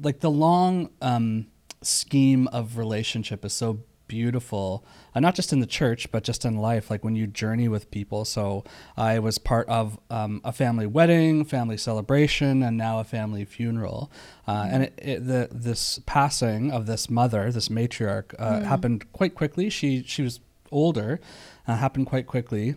like 0.00 0.20
the 0.20 0.30
long 0.30 0.90
um, 1.02 1.46
scheme 1.82 2.48
of 2.48 2.78
relationship 2.78 3.44
is 3.44 3.52
so 3.52 3.80
beautiful 4.06 4.84
uh, 5.14 5.20
not 5.20 5.34
just 5.34 5.52
in 5.52 5.60
the 5.60 5.66
church 5.66 6.10
but 6.10 6.24
just 6.24 6.44
in 6.44 6.56
life 6.56 6.90
like 6.90 7.04
when 7.04 7.14
you 7.16 7.26
journey 7.26 7.68
with 7.68 7.90
people. 7.90 8.24
So 8.24 8.64
i 8.96 9.18
was 9.18 9.38
part 9.38 9.68
of 9.68 9.98
um, 10.10 10.40
a 10.44 10.52
family 10.52 10.86
wedding 10.86 11.44
family 11.44 11.76
celebration 11.76 12.62
and 12.62 12.76
now 12.76 13.00
a 13.00 13.04
family 13.04 13.44
funeral. 13.44 14.10
Uh, 14.46 14.66
and 14.70 14.82
it, 14.84 14.94
it, 14.98 15.26
the 15.26 15.48
this 15.50 16.00
passing 16.06 16.70
of 16.70 16.86
this 16.86 17.08
mother 17.08 17.50
this 17.50 17.68
matriarch 17.68 18.34
uh, 18.38 18.60
happened 18.60 19.10
quite 19.12 19.34
quickly. 19.34 19.70
She 19.70 20.02
she 20.06 20.22
was 20.22 20.40
older 20.70 21.20
uh, 21.66 21.76
happened 21.76 22.06
quite 22.06 22.26
quickly. 22.26 22.74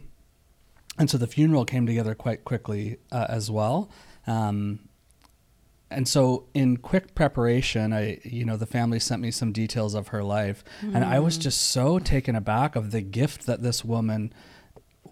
And 0.97 1.09
so 1.09 1.17
the 1.17 1.27
funeral 1.27 1.65
came 1.65 1.85
together 1.85 2.15
quite 2.15 2.43
quickly 2.43 2.97
uh, 3.11 3.27
as 3.29 3.51
well. 3.51 3.89
Um, 4.25 4.79
and 5.89 6.07
so 6.07 6.45
in 6.53 6.77
quick 6.77 7.15
preparation 7.15 7.93
i 7.93 8.19
you 8.23 8.43
know 8.43 8.57
the 8.57 8.65
family 8.65 8.99
sent 8.99 9.21
me 9.21 9.31
some 9.31 9.51
details 9.51 9.93
of 9.93 10.09
her 10.09 10.23
life 10.23 10.63
and 10.81 11.05
i 11.05 11.19
was 11.19 11.37
just 11.37 11.61
so 11.61 11.97
taken 11.99 12.35
aback 12.35 12.75
of 12.75 12.91
the 12.91 13.01
gift 13.01 13.45
that 13.45 13.61
this 13.61 13.85
woman 13.85 14.31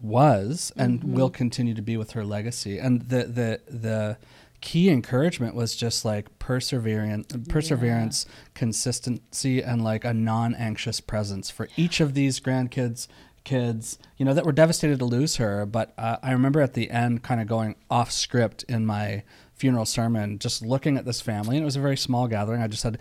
was 0.02 0.72
and 0.76 1.04
will 1.04 1.30
continue 1.30 1.74
to 1.74 1.82
be 1.82 1.98
with 1.98 2.12
her 2.12 2.24
legacy. 2.24 2.78
And 2.78 3.02
the 3.04 3.24
the 3.24 3.62
the 3.68 4.18
key 4.62 4.90
encouragement 4.90 5.54
was 5.54 5.76
just 5.76 6.06
like 6.06 6.40
perseverance 6.40 7.28
perseverance 7.50 8.26
consistency 8.54 9.62
and 9.62 9.84
like 9.84 10.04
a 10.04 10.14
non-anxious 10.14 11.02
presence 11.02 11.52
for 11.52 11.68
each 11.76 12.00
of 12.00 12.14
these 12.14 12.40
grandkids 12.40 13.08
kids 13.44 14.00
you 14.18 14.26
know 14.26 14.34
that 14.34 14.44
were 14.44 14.52
devastated 14.52 14.98
to 15.00 15.06
lose 15.06 15.36
her. 15.36 15.66
But 15.66 15.94
uh, 15.98 16.18
i 16.24 16.32
remember 16.32 16.62
at 16.62 16.74
the 16.74 16.90
end 16.90 17.24
kind 17.24 17.42
of 17.42 17.48
going 17.48 17.76
off 17.90 18.12
script 18.12 18.64
in 18.64 18.86
my 18.86 19.24
funeral 19.56 19.86
sermon 19.86 20.38
just 20.38 20.62
looking 20.62 20.98
at 20.98 21.06
this 21.06 21.22
family 21.22 21.56
and 21.56 21.64
it 21.64 21.66
was 21.66 21.76
a 21.76 21.82
very 21.82 21.98
small 21.98 22.28
gathering 22.28 22.62
i 22.62 22.68
just 22.68 22.82
said 22.82 22.98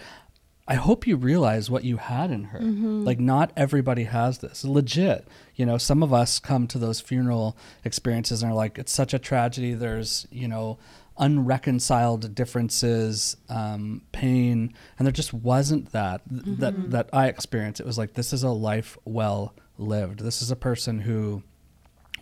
I 0.66 0.76
hope 0.76 1.06
you 1.06 1.16
realize 1.16 1.68
what 1.70 1.84
you 1.84 1.98
had 1.98 2.30
in 2.30 2.44
her. 2.44 2.58
Like, 3.04 3.20
not 3.20 3.52
everybody 3.54 4.04
has 4.04 4.38
this. 4.38 4.64
Legit. 4.64 5.28
You 5.56 5.66
know, 5.66 5.76
some 5.76 6.02
of 6.02 6.10
us 6.14 6.38
come 6.38 6.66
to 6.68 6.78
those 6.78 7.02
funeral 7.02 7.54
experiences 7.84 8.42
and 8.42 8.50
are 8.50 8.54
like, 8.54 8.78
it's 8.78 8.90
such 8.90 9.12
a 9.12 9.18
tragedy. 9.18 9.74
There's, 9.74 10.26
you 10.30 10.48
know, 10.48 10.78
unreconciled 11.18 12.34
differences, 12.34 13.36
um, 13.48 14.02
pain, 14.12 14.74
and 14.98 15.06
there 15.06 15.12
just 15.12 15.34
wasn't 15.34 15.92
that 15.92 16.22
that 16.26 16.90
that 16.90 17.10
I 17.12 17.28
experienced. 17.28 17.80
It 17.80 17.86
was 17.86 17.98
like 17.98 18.14
this 18.14 18.32
is 18.32 18.42
a 18.42 18.50
life 18.50 18.96
well 19.04 19.54
lived. 19.78 20.20
This 20.20 20.42
is 20.42 20.50
a 20.50 20.56
person 20.56 21.00
who 21.00 21.42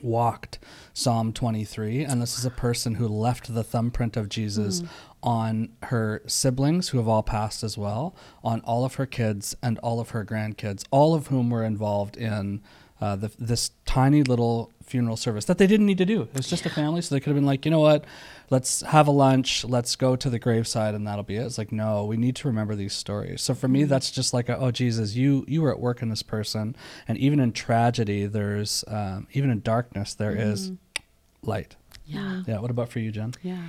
walked 0.02 0.58
Psalm 0.92 1.32
23, 1.32 2.04
and 2.04 2.20
this 2.20 2.38
is 2.38 2.44
a 2.44 2.50
person 2.50 2.96
who 2.96 3.08
left 3.08 3.52
the 3.52 3.64
thumbprint 3.64 4.16
of 4.16 4.28
Jesus 4.28 4.82
on 5.22 5.70
her 5.84 6.22
siblings, 6.26 6.88
who 6.88 6.98
have 6.98 7.08
all 7.08 7.22
passed 7.22 7.62
as 7.62 7.78
well, 7.78 8.14
on 8.42 8.60
all 8.62 8.84
of 8.84 8.94
her 8.94 9.06
kids 9.06 9.56
and 9.62 9.78
all 9.78 10.00
of 10.00 10.10
her 10.10 10.24
grandkids, 10.24 10.84
all 10.90 11.14
of 11.14 11.28
whom 11.28 11.50
were 11.50 11.64
involved 11.64 12.16
in 12.16 12.60
uh, 13.00 13.16
the, 13.16 13.32
this 13.38 13.70
tiny 13.84 14.22
little 14.22 14.70
funeral 14.92 15.16
service 15.16 15.46
that 15.46 15.58
they 15.58 15.66
didn't 15.66 15.86
need 15.86 15.98
to 15.98 16.04
do. 16.04 16.22
It 16.22 16.36
was 16.36 16.48
just 16.48 16.66
a 16.66 16.70
family, 16.70 17.00
so 17.00 17.14
they 17.14 17.20
could 17.20 17.30
have 17.30 17.36
been 17.36 17.46
like, 17.46 17.64
you 17.64 17.70
know 17.70 17.80
what, 17.80 18.04
let's 18.50 18.82
have 18.82 19.08
a 19.08 19.10
lunch, 19.10 19.64
let's 19.64 19.96
go 19.96 20.16
to 20.16 20.28
the 20.30 20.38
graveside, 20.38 20.94
and 20.94 21.06
that'll 21.06 21.24
be 21.24 21.36
it. 21.36 21.46
It's 21.46 21.58
like, 21.58 21.72
no, 21.72 22.04
we 22.04 22.16
need 22.16 22.36
to 22.36 22.48
remember 22.48 22.74
these 22.76 22.92
stories. 22.92 23.40
So 23.40 23.54
for 23.54 23.68
me, 23.68 23.84
that's 23.84 24.10
just 24.10 24.34
like, 24.34 24.50
a, 24.50 24.56
oh 24.58 24.70
Jesus, 24.70 25.14
you 25.16 25.44
you 25.48 25.62
were 25.62 25.72
at 25.72 25.80
work 25.80 26.02
in 26.02 26.10
this 26.10 26.22
person, 26.22 26.76
and 27.08 27.16
even 27.18 27.40
in 27.40 27.52
tragedy, 27.52 28.26
there's 28.26 28.84
um, 28.86 29.26
even 29.32 29.50
in 29.50 29.60
darkness, 29.62 30.14
there 30.14 30.36
is 30.36 30.72
light. 31.42 31.76
Yeah. 32.04 32.42
Yeah. 32.46 32.58
What 32.60 32.70
about 32.70 32.90
for 32.90 32.98
you, 33.00 33.10
Jen? 33.10 33.32
Yeah. 33.42 33.68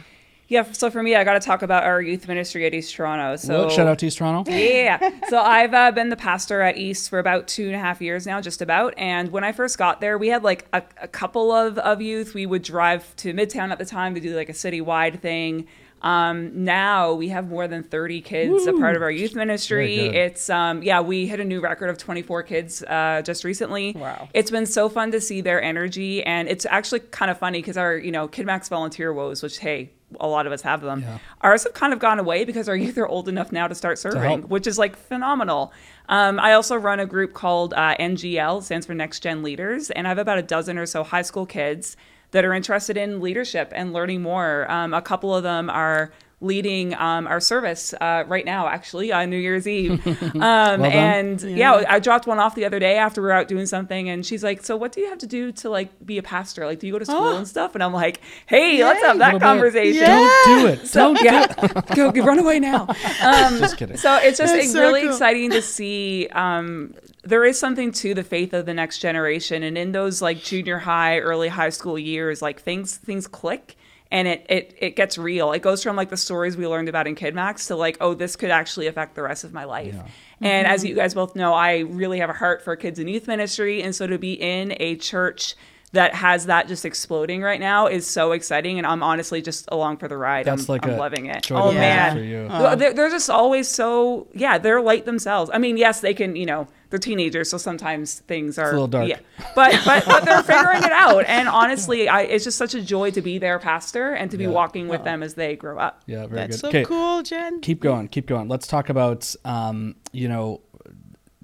Yeah, 0.53 0.71
so 0.71 0.91
for 0.91 1.01
me, 1.01 1.15
I 1.15 1.23
got 1.23 1.33
to 1.33 1.39
talk 1.39 1.63
about 1.63 1.83
our 1.83 1.99
youth 1.99 2.27
ministry 2.27 2.67
at 2.67 2.75
East 2.75 2.93
Toronto. 2.93 3.37
So 3.37 3.69
shout 3.69 3.87
out 3.87 3.97
to 3.97 4.05
East 4.05 4.19
Toronto. 4.19 4.51
Yeah. 4.51 4.99
So 5.29 5.39
I've 5.39 5.73
uh, 5.73 5.89
been 5.91 6.09
the 6.09 6.15
pastor 6.15 6.61
at 6.61 6.77
East 6.77 7.09
for 7.09 7.17
about 7.17 7.47
two 7.47 7.65
and 7.65 7.75
a 7.75 7.79
half 7.79 8.01
years 8.01 8.27
now, 8.27 8.39
just 8.39 8.61
about. 8.61 8.93
And 8.97 9.31
when 9.31 9.43
I 9.43 9.51
first 9.51 9.79
got 9.79 9.99
there, 9.99 10.15
we 10.15 10.27
had 10.27 10.43
like 10.43 10.67
a, 10.73 10.83
a 11.01 11.07
couple 11.07 11.51
of, 11.51 11.79
of 11.79 12.01
youth. 12.01 12.35
We 12.35 12.45
would 12.45 12.61
drive 12.61 13.15
to 13.17 13.33
Midtown 13.33 13.71
at 13.71 13.79
the 13.79 13.85
time 13.85 14.13
to 14.13 14.21
do 14.21 14.35
like 14.35 14.49
a 14.49 14.53
citywide 14.53 15.21
thing. 15.21 15.67
Um, 16.03 16.65
now 16.65 17.13
we 17.13 17.29
have 17.29 17.49
more 17.49 17.67
than 17.67 17.81
30 17.81 18.21
kids 18.21 18.67
a 18.67 18.73
part 18.73 18.95
of 18.95 19.01
our 19.01 19.09
youth 19.09 19.33
ministry. 19.33 19.99
It's, 19.99 20.49
um, 20.49 20.83
yeah, 20.83 20.99
we 20.99 21.25
hit 21.25 21.39
a 21.39 21.45
new 21.45 21.61
record 21.61 21.89
of 21.89 21.97
24 21.97 22.43
kids 22.43 22.83
uh, 22.83 23.23
just 23.23 23.43
recently. 23.43 23.93
Wow. 23.93 24.27
It's 24.33 24.51
been 24.51 24.65
so 24.65 24.89
fun 24.89 25.11
to 25.11 25.21
see 25.21 25.41
their 25.41 25.63
energy. 25.63 26.21
And 26.23 26.47
it's 26.47 26.67
actually 26.67 26.99
kind 26.99 27.31
of 27.31 27.39
funny 27.39 27.59
because 27.59 27.77
our, 27.77 27.97
you 27.97 28.11
know, 28.11 28.27
KidMax 28.27 28.69
volunteer 28.69 29.13
woes, 29.13 29.41
which, 29.41 29.59
hey, 29.59 29.91
a 30.19 30.27
lot 30.27 30.47
of 30.47 30.53
us 30.53 30.61
have 30.61 30.81
them. 30.81 31.01
Yeah. 31.01 31.17
Ours 31.41 31.63
have 31.63 31.73
kind 31.73 31.93
of 31.93 31.99
gone 31.99 32.19
away 32.19 32.45
because 32.45 32.69
our 32.69 32.75
youth 32.75 32.97
are 32.97 33.07
old 33.07 33.27
enough 33.27 33.51
now 33.51 33.67
to 33.67 33.75
start 33.75 33.99
serving, 33.99 34.21
help. 34.21 34.49
which 34.49 34.67
is 34.67 34.77
like 34.77 34.95
phenomenal. 34.95 35.73
Um, 36.09 36.39
I 36.39 36.53
also 36.53 36.75
run 36.75 36.99
a 36.99 37.05
group 37.05 37.33
called 37.33 37.73
uh, 37.73 37.95
NGL, 37.99 38.63
stands 38.63 38.85
for 38.85 38.93
Next 38.93 39.21
Gen 39.21 39.43
Leaders, 39.43 39.89
and 39.91 40.07
I 40.07 40.09
have 40.09 40.17
about 40.17 40.37
a 40.37 40.43
dozen 40.43 40.77
or 40.77 40.85
so 40.85 41.03
high 41.03 41.21
school 41.21 41.45
kids 41.45 41.95
that 42.31 42.43
are 42.43 42.53
interested 42.53 42.97
in 42.97 43.21
leadership 43.21 43.71
and 43.75 43.93
learning 43.93 44.21
more. 44.21 44.69
Um, 44.69 44.93
a 44.93 45.01
couple 45.01 45.33
of 45.35 45.43
them 45.43 45.69
are 45.69 46.11
leading 46.43 46.93
um, 46.95 47.25
our 47.25 47.39
service 47.39 47.93
uh, 48.01 48.23
right 48.27 48.45
now, 48.45 48.67
actually, 48.67 49.11
on 49.11 49.29
New 49.29 49.37
Year's 49.37 49.67
Eve. 49.67 50.01
Um, 50.33 50.81
done. 50.81 50.85
and 50.85 51.41
yeah. 51.41 51.83
I 51.87 51.99
dropped 51.99 52.27
one 52.27 52.37
off 52.39 52.53
the 52.55 52.65
other 52.65 52.79
day 52.79 52.97
after 52.97 53.21
we 53.21 53.27
were 53.27 53.31
out 53.33 53.47
doing 53.47 53.65
something, 53.65 54.09
and 54.09 54.25
she's 54.25 54.43
like, 54.43 54.63
"So, 54.65 54.75
what 54.75 54.91
do 54.91 54.99
you 55.01 55.09
have 55.09 55.19
to 55.19 55.27
do 55.27 55.51
to 55.53 55.69
like 55.69 55.89
be 56.05 56.17
a 56.17 56.23
pastor? 56.23 56.65
Like, 56.65 56.79
do 56.79 56.87
you 56.87 56.93
go 56.93 56.99
to 56.99 57.05
school 57.05 57.17
Oh. 57.33 57.37
and 57.37 57.47
stuff?" 57.47 57.73
And 57.75 57.83
I'm 57.83 57.93
like, 57.93 58.19
"Hey, 58.45 58.83
let's 58.83 59.01
have 59.03 59.19
that 59.19 59.39
conversation." 59.41 60.01
Yeah. 60.01 60.07
Don't 60.45 60.61
do 60.61 60.67
it. 60.67 60.87
So 60.93 61.13
Don't 61.13 61.23
yeah, 61.23 61.47
go, 61.95 62.11
go 62.11 62.23
run 62.25 62.39
away 62.39 62.59
now. 62.59 62.87
Um, 63.21 63.57
Just 63.59 63.77
kidding. 63.77 63.97
so 63.97 64.17
it's 64.17 64.37
just 64.37 64.53
it's 64.53 64.71
so 64.73 64.81
really 64.81 65.01
cool. 65.01 65.11
exciting 65.11 65.49
to 65.51 65.61
see. 65.61 66.27
Um, 66.33 66.93
there 67.23 67.45
is 67.45 67.57
something 67.57 67.91
to 67.93 68.13
the 68.13 68.23
faith 68.23 68.53
of 68.53 68.65
the 68.65 68.73
next 68.73 68.99
generation, 68.99 69.63
and 69.63 69.77
in 69.77 69.91
those 69.93 70.21
like 70.21 70.39
junior 70.43 70.79
high, 70.79 71.19
early 71.19 71.47
high 71.49 71.69
school 71.69 71.97
years, 71.97 72.41
like 72.41 72.61
things 72.61 72.97
things 72.97 73.27
click. 73.27 73.77
And 74.13 74.27
it, 74.27 74.45
it 74.47 74.75
it 74.77 74.95
gets 74.95 75.17
real. 75.17 75.53
It 75.53 75.63
goes 75.63 75.81
from 75.81 75.95
like 75.95 76.09
the 76.09 76.17
stories 76.17 76.55
we 76.55 76.67
learned 76.67 76.87
about 76.87 77.07
in 77.07 77.15
KidMax 77.15 77.67
to 77.69 77.75
like, 77.75 77.97
oh, 77.99 78.13
this 78.13 78.35
could 78.35 78.51
actually 78.51 78.85
affect 78.85 79.15
the 79.15 79.23
rest 79.23 79.43
of 79.43 79.53
my 79.53 79.63
life. 79.63 79.95
Yeah. 79.95 80.07
And 80.39 80.67
as 80.67 80.81
mm-hmm. 80.81 80.89
you 80.89 80.95
guys 80.95 81.15
both 81.15 81.35
know, 81.35 81.51
I 81.53 81.79
really 81.79 82.19
have 82.19 82.29
a 82.29 82.33
heart 82.33 82.63
for 82.63 82.75
kids 82.75 82.99
and 82.99 83.09
youth 83.09 83.27
ministry. 83.27 83.81
And 83.81 83.95
so 83.95 84.05
to 84.05 84.19
be 84.19 84.33
in 84.33 84.75
a 84.79 84.97
church 84.97 85.55
that 85.93 86.13
has 86.13 86.45
that 86.45 86.67
just 86.67 86.85
exploding 86.85 87.41
right 87.41 87.59
now 87.59 87.87
is 87.87 88.05
so 88.05 88.33
exciting. 88.33 88.77
And 88.77 88.85
I'm 88.85 89.01
honestly 89.01 89.41
just 89.41 89.67
along 89.71 89.97
for 89.97 90.07
the 90.07 90.17
ride. 90.17 90.45
That's 90.45 90.69
I'm, 90.69 90.73
like 90.73 90.85
I'm 90.85 90.93
a 90.93 90.97
loving 90.97 91.25
it. 91.25 91.43
joy 91.43 91.59
Oh, 91.59 91.71
man. 91.71 92.15
for 92.15 92.23
you. 92.23 92.47
Well, 92.49 92.77
they're, 92.77 92.93
they're 92.93 93.09
just 93.09 93.31
always 93.31 93.67
so, 93.67 94.27
yeah, 94.33 94.59
they're 94.59 94.81
light 94.81 95.05
themselves. 95.05 95.49
I 95.51 95.57
mean, 95.57 95.77
yes, 95.77 96.01
they 96.01 96.13
can, 96.13 96.35
you 96.35 96.45
know, 96.45 96.67
they're 96.93 96.99
teenagers, 96.99 97.49
so 97.49 97.57
sometimes 97.57 98.19
things 98.19 98.59
are 98.59 98.69
a 98.69 98.71
little 98.73 98.87
dark. 98.87 99.07
Yeah, 99.09 99.17
but 99.55 99.81
but 99.83 100.05
but 100.05 100.25
they're 100.25 100.43
figuring 100.55 100.83
it 100.83 100.91
out. 100.91 101.25
And 101.25 101.49
honestly, 101.49 102.07
I, 102.07 102.21
it's 102.21 102.43
just 102.43 102.55
such 102.55 102.75
a 102.75 102.81
joy 102.83 103.09
to 103.11 103.21
be 103.23 103.39
their 103.39 103.57
pastor 103.57 104.11
and 104.13 104.29
to 104.29 104.37
be 104.37 104.43
Yeah. 104.43 104.51
walking 104.51 104.87
with 104.87 105.03
them 105.03 105.23
as 105.23 105.33
they 105.33 105.55
grow 105.55 105.79
up. 105.79 106.03
Yeah, 106.05 106.27
very 106.27 106.41
That's 106.41 106.57
good. 106.57 106.59
so 106.61 106.67
Okay, 106.67 106.85
cool, 106.85 107.23
Jen. 107.23 107.61
keep 107.61 107.81
going, 107.81 108.09
keep 108.09 108.27
going. 108.27 108.47
Let's 108.47 108.67
talk 108.67 108.89
about, 108.89 109.33
um, 109.43 109.95
you 110.11 110.27
know, 110.29 110.61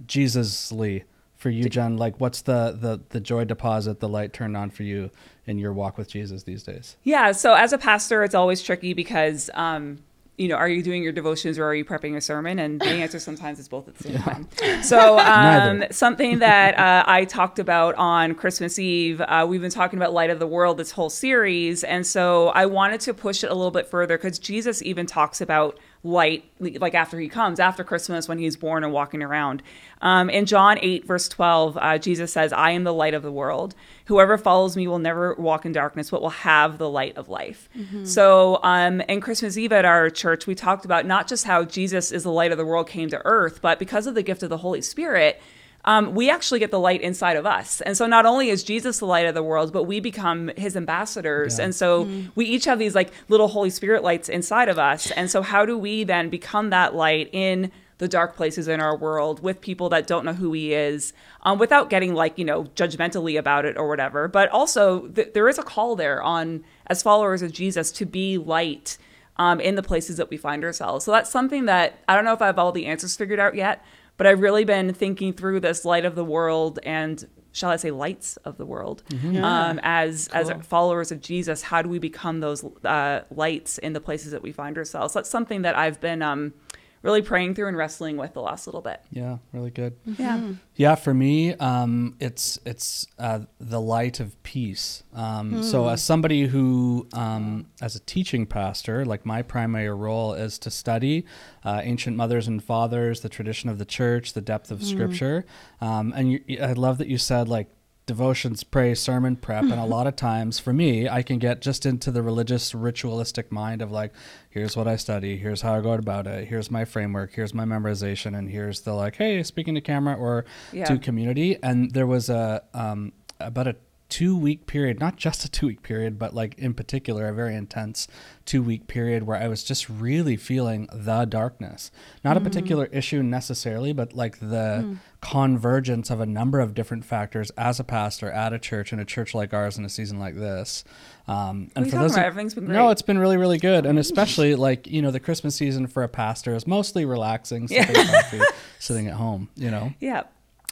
Jesus-ly 0.06 1.04
for 1.36 1.50
you, 1.50 1.68
Jen. 1.70 1.98
Like, 1.98 2.20
what's 2.20 2.42
the 2.42 2.78
the 2.80 3.00
the 3.10 3.20
joy 3.20 3.46
deposit, 3.46 4.00
the 4.00 4.10
light 4.10 4.34
turned 4.34 4.56
on 4.56 4.70
for 4.70 4.84
you 4.84 5.10
in 5.48 5.58
your 5.58 5.74
walk 5.74 5.98
with 5.98 6.10
Jesus 6.10 6.44
these 6.44 6.62
days? 6.64 6.96
Yeah. 7.04 7.32
So 7.32 7.54
as 7.56 7.74
a 7.74 7.78
pastor, 7.78 8.24
it's 8.24 8.36
always 8.36 8.62
tricky 8.62 8.94
because, 8.94 9.50
um, 9.56 10.00
you 10.40 10.48
know, 10.48 10.56
are 10.56 10.70
you 10.70 10.82
doing 10.82 11.04
your 11.04 11.12
devotions 11.12 11.60
or 11.60 11.66
are 11.66 11.76
you 11.76 11.84
prepping 11.84 12.16
a 12.16 12.22
sermon? 12.22 12.60
And 12.60 12.80
the 12.80 12.86
answer 12.88 13.20
sometimes 13.20 13.60
is 13.60 13.68
both 13.68 13.90
at 13.90 13.96
the 13.96 14.04
same 14.04 14.18
time. 14.20 14.48
So 14.82 15.20
um, 15.20 15.84
something 15.92 16.40
that 16.40 16.80
uh, 16.80 17.04
I 17.06 17.26
talked 17.26 17.60
about 17.60 17.94
on 17.96 18.34
Christmas 18.36 18.80
Eve, 18.80 19.20
uh, 19.20 19.46
we've 19.48 19.60
been 19.60 19.70
talking 19.70 20.00
about 20.00 20.14
light 20.14 20.30
of 20.30 20.40
the 20.40 20.48
world 20.48 20.78
this 20.78 20.92
whole 20.92 21.10
series, 21.10 21.84
and 21.84 22.08
so 22.08 22.48
I 22.50 22.66
wanted 22.66 23.02
to 23.02 23.14
push 23.14 23.44
it 23.44 23.52
a 23.52 23.54
little 23.54 23.70
bit 23.70 23.88
further 23.88 24.18
because 24.18 24.40
Jesus 24.40 24.82
even 24.82 25.06
talks 25.06 25.42
about 25.42 25.78
light 26.04 26.46
like 26.60 26.94
after 26.94 27.20
he 27.20 27.28
comes 27.28 27.60
after 27.60 27.84
christmas 27.84 28.28
when 28.30 28.38
he's 28.38 28.56
born 28.56 28.84
and 28.86 28.94
walking 28.94 29.22
around. 29.22 29.62
Um, 30.02 30.30
in 30.30 30.46
john 30.46 30.78
8 30.82 31.06
verse 31.06 31.28
12 31.28 31.78
uh, 31.78 31.98
jesus 31.98 32.32
says 32.32 32.54
i 32.54 32.72
am 32.72 32.86
the 32.86 32.94
light 32.94 33.14
of 33.14 33.22
the 33.22 33.32
world. 33.32 33.76
Whoever 34.06 34.38
follows 34.38 34.78
me 34.78 34.88
will 34.88 35.00
never 35.00 35.36
walk 35.36 35.66
in 35.66 35.72
darkness 35.74 36.10
but 36.10 36.22
will 36.22 36.30
have 36.30 36.78
the 36.78 36.90
light 36.90 37.16
of 37.18 37.28
life. 37.30 37.70
So 38.06 38.60
um, 38.64 39.02
in 39.02 39.20
christmas 39.20 39.58
eve 39.58 39.74
at 39.74 39.86
our 39.86 40.10
church 40.10 40.48
we 40.48 40.56
talked 40.56 40.86
about 40.86 41.06
not 41.06 41.28
just 41.28 41.46
how 41.46 41.66
jesus 41.66 42.12
is 42.12 42.24
the 42.24 42.32
light 42.32 42.52
of 42.52 42.58
the 42.58 42.66
world 42.66 42.88
came 42.88 43.10
to 43.10 43.22
earth 43.26 43.62
but 43.62 43.78
because 43.78 44.08
of 44.08 44.16
the 44.16 44.24
gift 44.24 44.42
of 44.42 44.50
the 44.50 44.58
holy 44.58 44.82
spirit 44.82 45.42
um, 45.90 46.14
we 46.14 46.30
actually 46.30 46.60
get 46.60 46.70
the 46.70 46.80
light 46.80 47.02
inside 47.02 47.36
of 47.36 47.48
us. 47.48 47.82
And 47.82 47.98
so 47.98 48.06
not 48.06 48.28
only 48.28 48.50
is 48.50 48.64
Jesus 48.64 49.00
the 49.00 49.08
light 49.08 49.26
of 49.26 49.34
the 49.34 49.42
world, 49.42 49.74
but 49.74 49.86
we 49.86 50.00
become 50.00 50.52
his 50.56 50.78
ambassadors. 50.78 51.58
Yeah. 51.58 51.66
And 51.66 51.74
so 51.74 52.08
we 52.36 52.46
each 52.46 52.66
have 52.66 52.78
these 52.78 52.94
like 52.94 53.12
little 53.28 53.48
Holy 53.48 53.72
Spirit 53.72 54.04
lights 54.04 54.30
inside 54.30 54.70
of 54.70 54.78
us. 54.78 55.10
And 55.10 55.32
so 55.32 55.42
how 55.42 55.66
do 55.66 55.76
we 55.80 56.04
then 56.04 56.30
become 56.30 56.70
that 56.70 56.94
light 56.94 57.28
in 57.34 57.72
the 57.98 58.08
dark 58.08 58.36
places 58.36 58.68
in 58.68 58.80
our 58.80 58.96
world 58.96 59.42
with 59.42 59.62
people 59.62 59.90
that 59.90 60.06
don't 60.06 60.26
know 60.26 60.34
who 60.34 60.54
he 60.54 60.76
is 60.76 61.12
um, 61.42 61.58
without 61.58 61.90
getting 61.90 62.14
like, 62.14 62.38
you 62.38 62.46
know, 62.46 62.66
judgmentally 62.76 63.38
about 63.40 63.66
it 63.66 63.76
or 63.76 63.88
whatever. 63.90 64.28
But 64.28 64.48
also 64.50 65.08
th- 65.08 65.34
there 65.34 65.50
is 65.50 65.58
a 65.58 65.64
call 65.64 65.96
there 65.96 66.22
on 66.22 66.64
as 66.86 67.02
followers 67.02 67.42
of 67.42 67.52
Jesus 67.52 67.92
to 67.94 68.06
be 68.06 68.38
light 68.38 69.00
um, 69.38 69.60
in 69.60 69.74
the 69.74 69.82
places 69.82 70.18
that 70.18 70.30
we 70.30 70.38
find 70.38 70.64
ourselves. 70.64 71.06
So 71.06 71.12
that's 71.12 71.32
something 71.32 71.66
that 71.66 71.98
I 72.08 72.14
don't 72.14 72.26
know 72.26 72.34
if 72.34 72.44
I 72.44 72.46
have 72.46 72.60
all 72.60 72.72
the 72.72 72.86
answers 72.86 73.16
figured 73.16 73.40
out 73.40 73.56
yet, 73.56 73.84
but 74.20 74.28
I've 74.28 74.42
really 74.42 74.66
been 74.66 74.94
thinking 74.94 75.32
through 75.34 75.62
this 75.62 75.86
light 75.86 76.06
of 76.06 76.14
the 76.14 76.26
world 76.26 76.78
and 76.84 77.26
shall 77.52 77.72
I 77.72 77.78
say 77.78 77.90
lights 77.90 78.38
of 78.44 78.58
the 78.58 78.66
world 78.66 79.02
um, 79.44 79.80
as 79.82 80.28
as 80.34 80.50
followers 80.68 81.12
of 81.12 81.22
Jesus. 81.22 81.64
How 81.64 81.82
do 81.82 81.90
we 81.90 81.98
become 81.98 82.42
those 82.42 82.64
uh, 82.84 83.22
lights 83.32 83.78
in 83.80 83.94
the 83.94 84.02
places 84.02 84.32
that 84.34 84.44
we 84.44 84.52
find 84.52 84.78
ourselves? 84.78 85.14
That's 85.14 85.30
something 85.30 85.64
that 85.64 85.76
I've 85.76 86.00
been 86.00 86.22
um, 86.22 86.54
really 87.02 87.22
praying 87.22 87.56
through 87.56 87.68
and 87.68 87.78
wrestling 87.78 88.18
with 88.18 88.34
the 88.34 88.42
last 88.42 88.68
little 88.68 88.82
bit. 88.82 89.02
Yeah, 89.12 89.38
really 89.54 89.72
good. 89.72 89.96
Yeah. 90.18 90.54
Yeah, 90.76 90.96
for 90.96 91.14
me, 91.14 91.54
um, 91.56 92.16
it's 92.20 92.60
it's 92.66 93.06
uh, 93.18 93.40
the 93.60 93.82
light 93.82 94.20
of 94.20 94.42
peace. 94.44 95.04
Um, 95.14 95.64
So, 95.64 95.88
as 95.90 96.02
somebody 96.02 96.48
who, 96.48 97.08
um, 97.14 97.68
as 97.82 97.96
a 97.96 98.00
teaching 98.00 98.46
pastor, 98.46 99.06
like 99.06 99.26
my 99.26 99.42
primary 99.42 99.90
role 99.90 100.34
is 100.34 100.58
to 100.60 100.72
study 100.72 101.26
uh, 101.64 101.82
ancient 101.84 102.16
mothers 102.16 102.48
and 102.48 102.64
fathers, 102.64 103.22
the 103.22 103.30
tradition 103.30 103.70
of 103.70 103.78
the 103.78 103.86
church, 103.86 104.34
the 104.34 104.42
depth 104.42 104.72
of 104.72 104.84
Scripture, 104.84 105.46
um, 105.82 106.14
and 106.16 106.32
you, 106.32 106.42
I 106.62 106.74
love 106.74 106.98
that 107.00 107.08
you 107.08 107.18
said 107.18 107.48
like 107.48 107.68
devotions, 108.10 108.64
pray, 108.64 108.96
sermon 108.96 109.36
prep, 109.36 109.62
and 109.66 109.74
a 109.80 109.86
lot 109.86 110.08
of 110.08 110.16
times 110.16 110.58
for 110.58 110.74
me, 110.74 111.08
I 111.08 111.22
can 111.22 111.38
get 111.38 111.62
just 111.62 111.86
into 111.86 112.10
the 112.10 112.24
religious, 112.24 112.74
ritualistic 112.74 113.52
mind 113.52 113.84
of 113.84 113.92
like, 113.92 114.12
here's 114.50 114.76
what 114.76 114.88
I 114.88 114.96
study, 114.96 115.38
here's 115.38 115.62
how 115.62 115.76
I 115.76 115.82
go 115.82 115.92
about 115.94 116.26
it, 116.26 116.48
here's 116.48 116.72
my 116.72 116.86
framework, 116.86 117.34
here's 117.36 117.54
my 117.54 117.66
memorization, 117.66 118.36
and 118.36 118.50
here's 118.50 118.82
the 118.82 118.94
like, 118.94 119.18
hey, 119.18 119.44
speaking 119.44 119.76
to 119.76 119.82
camera 119.82 120.16
or 120.16 120.46
Yeah. 120.74 120.86
to 120.86 120.98
community. 120.98 121.58
And 121.62 121.92
there 121.94 122.08
was 122.08 122.30
a 122.32 122.64
um, 122.74 123.14
about 123.40 123.68
a 123.68 123.76
two 124.10 124.36
week 124.36 124.66
period, 124.66 125.00
not 125.00 125.16
just 125.16 125.46
a 125.46 125.50
two 125.50 125.68
week 125.68 125.84
period, 125.84 126.18
but 126.18 126.34
like 126.34 126.58
in 126.58 126.74
particular, 126.74 127.28
a 127.28 127.34
very 127.34 127.56
intense 127.56 128.08
two 128.46 128.64
week 128.64 128.88
period 128.88 129.24
where 129.24 129.38
I 129.38 129.48
was 129.48 129.64
just 129.64 129.88
really 129.88 130.36
feeling 130.36 130.90
the 130.92 131.26
darkness. 131.26 131.92
Not 132.24 132.36
mm. 132.36 132.42
a 132.42 132.44
particular 132.44 132.86
issue 132.88 133.22
necessarily, 133.22 133.94
but 133.94 134.14
like 134.14 134.40
the 134.40 134.84
mm. 134.84 134.98
convergence 135.22 136.10
of 136.10 136.20
a 136.20 136.26
number 136.26 136.60
of 136.60 136.74
different 136.74 137.06
factors 137.06 137.52
as 137.52 137.80
a 137.80 137.84
pastor 137.84 138.32
at 138.32 138.52
a 138.52 138.60
church 138.60 138.92
in 138.92 139.00
a 139.00 139.06
church 139.06 139.36
like 139.36 139.54
ours 139.54 139.78
in 139.78 139.86
a 139.86 139.90
season 139.90 140.20
like 140.20 140.36
this. 140.36 140.84
Um, 141.28 141.70
and 141.76 141.88
for 141.88 141.98
those, 141.98 142.14
about? 142.14 142.26
everything's 142.26 142.56
been 142.56 142.66
great. 142.66 142.76
No, 142.76 142.90
it's 142.90 143.04
been 143.04 143.20
really, 143.20 143.38
really 143.38 143.60
good, 143.60 143.86
and 143.86 144.00
especially 144.00 144.56
like 144.56 144.88
you 144.88 145.04
know, 145.04 145.12
the 145.12 145.20
Christmas 145.20 145.56
season 145.56 145.86
for 145.86 146.02
a 146.02 146.10
pastor 146.10 146.56
is 146.56 146.66
mostly 146.66 147.06
relaxing, 147.06 147.68
sipping 147.68 147.96
yeah. 147.96 148.22
coffee, 148.22 148.42
sitting 148.80 149.08
at 149.08 149.14
home. 149.14 149.50
You 149.56 149.70
know. 149.70 149.94
Yeah. 150.00 150.24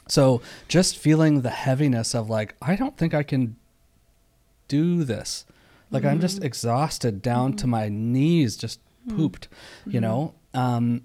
So 0.08 0.42
just 0.66 0.96
feeling 0.96 1.42
the 1.42 1.50
heaviness 1.50 2.14
of 2.14 2.28
like, 2.28 2.54
I 2.60 2.76
don't 2.76 2.96
think 2.96 3.14
I 3.14 3.22
can 3.22 3.56
do 4.66 5.04
this. 5.04 5.44
Like 5.90 6.02
mm-hmm. 6.02 6.12
I'm 6.12 6.20
just 6.20 6.36
mm-hmm. 6.36 6.46
exhausted 6.46 7.22
down 7.22 7.50
mm-hmm. 7.50 7.56
to 7.56 7.66
my 7.66 7.88
knees, 7.88 8.56
just 8.56 8.80
mm-hmm. 9.06 9.16
pooped, 9.16 9.48
mm-hmm. 9.48 9.90
you 9.92 10.00
know. 10.00 10.34
Um, 10.54 11.02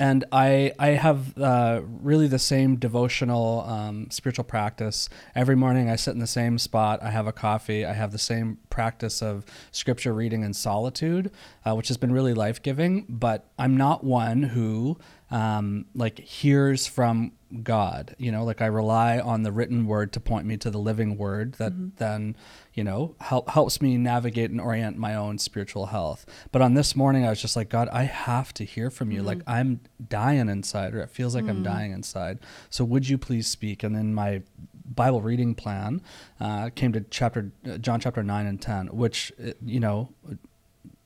and 0.00 0.24
I 0.30 0.72
I 0.78 0.88
have 0.90 1.36
uh, 1.38 1.80
really 1.84 2.28
the 2.28 2.38
same 2.38 2.76
devotional 2.76 3.64
um, 3.66 4.10
spiritual 4.10 4.44
practice 4.44 5.08
every 5.34 5.56
morning. 5.56 5.90
I 5.90 5.96
sit 5.96 6.12
in 6.12 6.20
the 6.20 6.26
same 6.26 6.58
spot. 6.58 7.02
I 7.02 7.10
have 7.10 7.26
a 7.26 7.32
coffee. 7.32 7.84
I 7.84 7.94
have 7.94 8.12
the 8.12 8.18
same 8.18 8.58
practice 8.70 9.22
of 9.22 9.44
scripture 9.72 10.12
reading 10.12 10.42
in 10.42 10.54
solitude, 10.54 11.32
uh, 11.66 11.74
which 11.74 11.88
has 11.88 11.96
been 11.96 12.12
really 12.12 12.32
life 12.32 12.62
giving. 12.62 13.06
But 13.08 13.46
I'm 13.58 13.76
not 13.76 14.04
one 14.04 14.44
who 14.44 14.98
um, 15.30 15.86
like 15.94 16.18
hears 16.18 16.86
from 16.86 17.32
God. 17.62 18.14
You 18.18 18.32
know, 18.32 18.44
like 18.44 18.60
I 18.60 18.66
rely 18.66 19.18
on 19.18 19.42
the 19.42 19.52
written 19.52 19.86
word 19.86 20.12
to 20.12 20.20
point 20.20 20.46
me 20.46 20.56
to 20.58 20.70
the 20.70 20.78
living 20.78 21.16
word 21.16 21.54
that 21.54 21.72
mm-hmm. 21.72 21.88
then, 21.96 22.36
you 22.74 22.84
know, 22.84 23.14
help, 23.20 23.50
helps 23.50 23.80
me 23.80 23.96
navigate 23.96 24.50
and 24.50 24.60
orient 24.60 24.98
my 24.98 25.14
own 25.14 25.38
spiritual 25.38 25.86
health. 25.86 26.26
But 26.52 26.62
on 26.62 26.74
this 26.74 26.94
morning, 26.94 27.24
I 27.24 27.30
was 27.30 27.40
just 27.40 27.56
like, 27.56 27.68
God, 27.68 27.88
I 27.90 28.04
have 28.04 28.52
to 28.54 28.64
hear 28.64 28.90
from 28.90 29.10
you. 29.10 29.18
Mm-hmm. 29.18 29.26
Like 29.26 29.42
I'm 29.46 29.80
dying 30.08 30.48
inside, 30.48 30.94
or 30.94 31.00
it 31.00 31.10
feels 31.10 31.34
like 31.34 31.44
mm-hmm. 31.44 31.58
I'm 31.58 31.62
dying 31.62 31.92
inside. 31.92 32.38
So 32.70 32.84
would 32.84 33.08
you 33.08 33.18
please 33.18 33.46
speak? 33.46 33.82
And 33.82 33.94
then 33.94 34.14
my 34.14 34.42
Bible 34.94 35.20
reading 35.20 35.54
plan 35.54 36.02
uh, 36.40 36.70
came 36.74 36.92
to 36.92 37.00
chapter 37.00 37.52
uh, 37.68 37.78
John 37.78 38.00
chapter 38.00 38.22
nine 38.22 38.46
and 38.46 38.60
ten, 38.60 38.86
which 38.88 39.32
uh, 39.42 39.52
you 39.64 39.80
know 39.80 40.10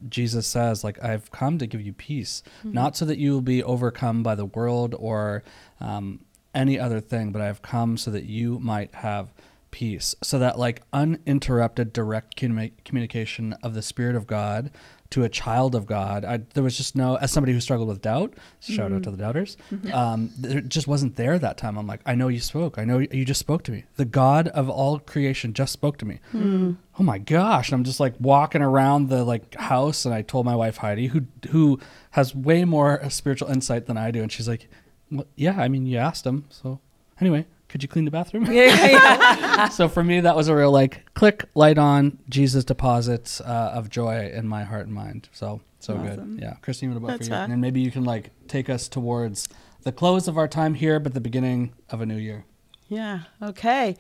Jesus 0.09 0.47
says, 0.47 0.85
like, 0.85 1.03
I've 1.03 1.31
come 1.31 1.59
to 1.59 1.67
give 1.67 1.81
you 1.81 1.93
peace, 1.93 2.43
mm-hmm. 2.61 2.73
not 2.73 2.97
so 2.97 3.05
that 3.05 3.19
you 3.19 3.33
will 3.33 3.41
be 3.41 3.63
overcome 3.63 4.23
by 4.23 4.35
the 4.35 4.47
world 4.47 4.95
or 4.99 5.43
um, 5.81 6.25
any 6.55 6.79
other 6.79 7.01
thing, 7.01 7.33
but 7.33 7.43
I 7.43 7.47
have 7.47 7.63
come 7.63 7.97
so 7.97 8.11
that 8.11 8.25
you 8.25 8.59
might 8.59 8.95
have 8.97 9.33
peace. 9.71 10.15
So 10.23 10.39
that, 10.39 10.59
like, 10.59 10.83
uninterrupted 10.93 11.93
direct 11.93 12.37
communication 12.37 13.55
of 13.63 13.75
the 13.75 13.83
Spirit 13.83 14.17
of 14.17 14.27
God 14.27 14.71
to 15.13 15.25
a 15.25 15.29
child 15.29 15.75
of 15.75 15.85
God, 15.87 16.25
I, 16.25 16.39
there 16.55 16.63
was 16.63 16.77
just 16.77 16.97
no, 16.97 17.17
as 17.17 17.31
somebody 17.31 17.53
who 17.53 17.61
struggled 17.61 17.89
with 17.89 18.01
doubt, 18.01 18.33
shout 18.61 18.87
mm-hmm. 18.87 18.97
out 18.97 19.03
to 19.05 19.11
the 19.11 19.17
doubters, 19.19 19.59
mm-hmm. 19.71 19.93
um, 19.93 20.31
it 20.43 20.69
just 20.69 20.89
wasn't 20.89 21.17
there 21.17 21.39
that 21.39 21.59
time. 21.59 21.77
I'm 21.77 21.87
like, 21.87 22.01
I 22.07 22.15
know 22.15 22.29
you 22.29 22.41
spoke. 22.41 22.79
I 22.79 22.85
know 22.85 22.99
you 22.99 23.25
just 23.25 23.41
spoke 23.41 23.63
to 23.65 23.73
me. 23.73 23.85
The 23.97 24.07
God 24.07 24.49
of 24.49 24.71
all 24.71 24.99
creation 24.99 25.53
just 25.53 25.73
spoke 25.73 25.99
to 25.99 26.07
me. 26.07 26.21
Mm. 26.33 26.79
Oh 26.99 27.03
my 27.03 27.19
gosh. 27.19 27.69
And 27.69 27.75
I'm 27.75 27.85
just 27.85 28.01
like 28.01 28.15
walking 28.19 28.63
around 28.63 29.09
the 29.09 29.23
like 29.23 29.55
house 29.57 30.07
and 30.07 30.15
I 30.15 30.23
told 30.23 30.47
my 30.47 30.57
wife 30.57 30.79
Heidi, 30.79 31.09
who, 31.09 31.27
who 31.51 31.79
has 32.13 32.35
way 32.35 32.65
more 32.65 33.09
spiritual 33.11 33.51
insight 33.51 33.87
than 33.87 33.99
I 33.99 34.11
do. 34.11 34.23
And 34.23 34.33
she's 34.33 34.49
like, 34.49 34.69
well, 35.11 35.27
yeah, 35.37 35.61
I 35.61 35.69
mean, 35.69 35.85
you 35.85 35.99
asked 35.99 36.27
him. 36.27 36.47
So 36.49 36.81
anyway, 37.21 37.47
could 37.73 37.83
you 37.83 37.89
clean 37.89 38.05
the 38.05 38.11
bathroom? 38.11 38.45
Yeah, 38.53 38.65
yeah. 38.87 39.69
so 39.71 39.89
for 39.89 40.05
me, 40.05 40.21
that 40.21 40.37
was 40.37 40.49
a 40.49 40.55
real 40.55 40.71
like 40.71 41.13
click, 41.15 41.47
light 41.55 41.79
on, 41.79 42.19
Jesus 42.29 42.65
deposits 42.65 43.41
uh, 43.41 43.73
of 43.75 43.89
joy 43.89 44.31
in 44.31 44.47
my 44.47 44.63
heart 44.63 44.85
and 44.85 44.95
mind. 44.95 45.31
So 45.33 45.63
so 45.79 45.95
awesome. 45.95 46.37
good. 46.37 46.43
Yeah, 46.43 46.57
Christine, 46.61 46.91
what 46.91 46.99
about 46.99 47.07
That's 47.19 47.29
for 47.29 47.35
you? 47.35 47.41
And 47.41 47.63
maybe 47.63 47.81
you 47.81 47.91
can 47.91 48.05
like 48.05 48.31
take 48.47 48.69
us 48.69 48.89
towards 48.89 49.49
the 49.85 49.91
close 49.91 50.29
of 50.29 50.37
our 50.37 50.47
time 50.47 50.75
here, 50.75 51.01
but 51.01 51.15
the 51.15 51.21
beginning 51.21 51.73
of 51.89 52.03
a 52.03 52.07
new 52.07 52.19
year. 52.19 52.45
Yeah. 52.89 53.21
Okay. 53.41 53.97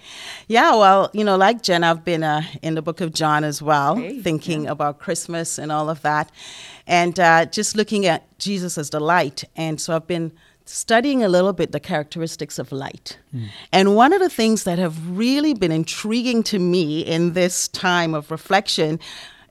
Yeah. 0.49 0.75
Well, 0.75 1.11
you 1.15 1.25
know, 1.25 1.39
like 1.39 1.63
Jen, 1.63 1.83
I've 1.83 2.05
been 2.05 2.23
uh, 2.23 2.43
in 2.61 2.75
the 2.75 2.83
book 2.83 3.01
of 3.01 3.15
John 3.15 3.43
as 3.43 3.63
well, 3.63 3.97
hey, 3.97 4.21
thinking 4.21 4.65
yeah. 4.65 4.73
about 4.73 4.99
Christmas 4.99 5.57
and 5.59 5.73
all 5.73 5.89
of 5.89 6.03
that, 6.03 6.31
and 6.87 7.19
uh, 7.19 7.47
just 7.47 7.75
looking 7.75 8.05
at 8.05 8.39
Jesus 8.39 8.77
as 8.77 8.91
the 8.91 9.01
light. 9.01 9.45
And 9.57 9.81
so 9.81 9.97
I've 9.97 10.07
been 10.07 10.33
studying 10.65 11.23
a 11.23 11.29
little 11.29 11.53
bit 11.53 11.73
the 11.73 11.81
characteristics 11.81 12.59
of 12.59 12.73
light. 12.73 13.19
Mm. 13.35 13.49
And 13.73 13.97
one 13.97 14.13
of 14.13 14.21
the 14.21 14.31
things 14.31 14.65
that 14.65 14.79
have 14.79 15.17
really 15.17 15.55
been 15.55 15.73
intriguing 15.73 16.43
to 16.45 16.59
me 16.59 17.01
in 17.01 17.33
this 17.33 17.69
time 17.69 18.15
of 18.15 18.31
reflection 18.31 19.01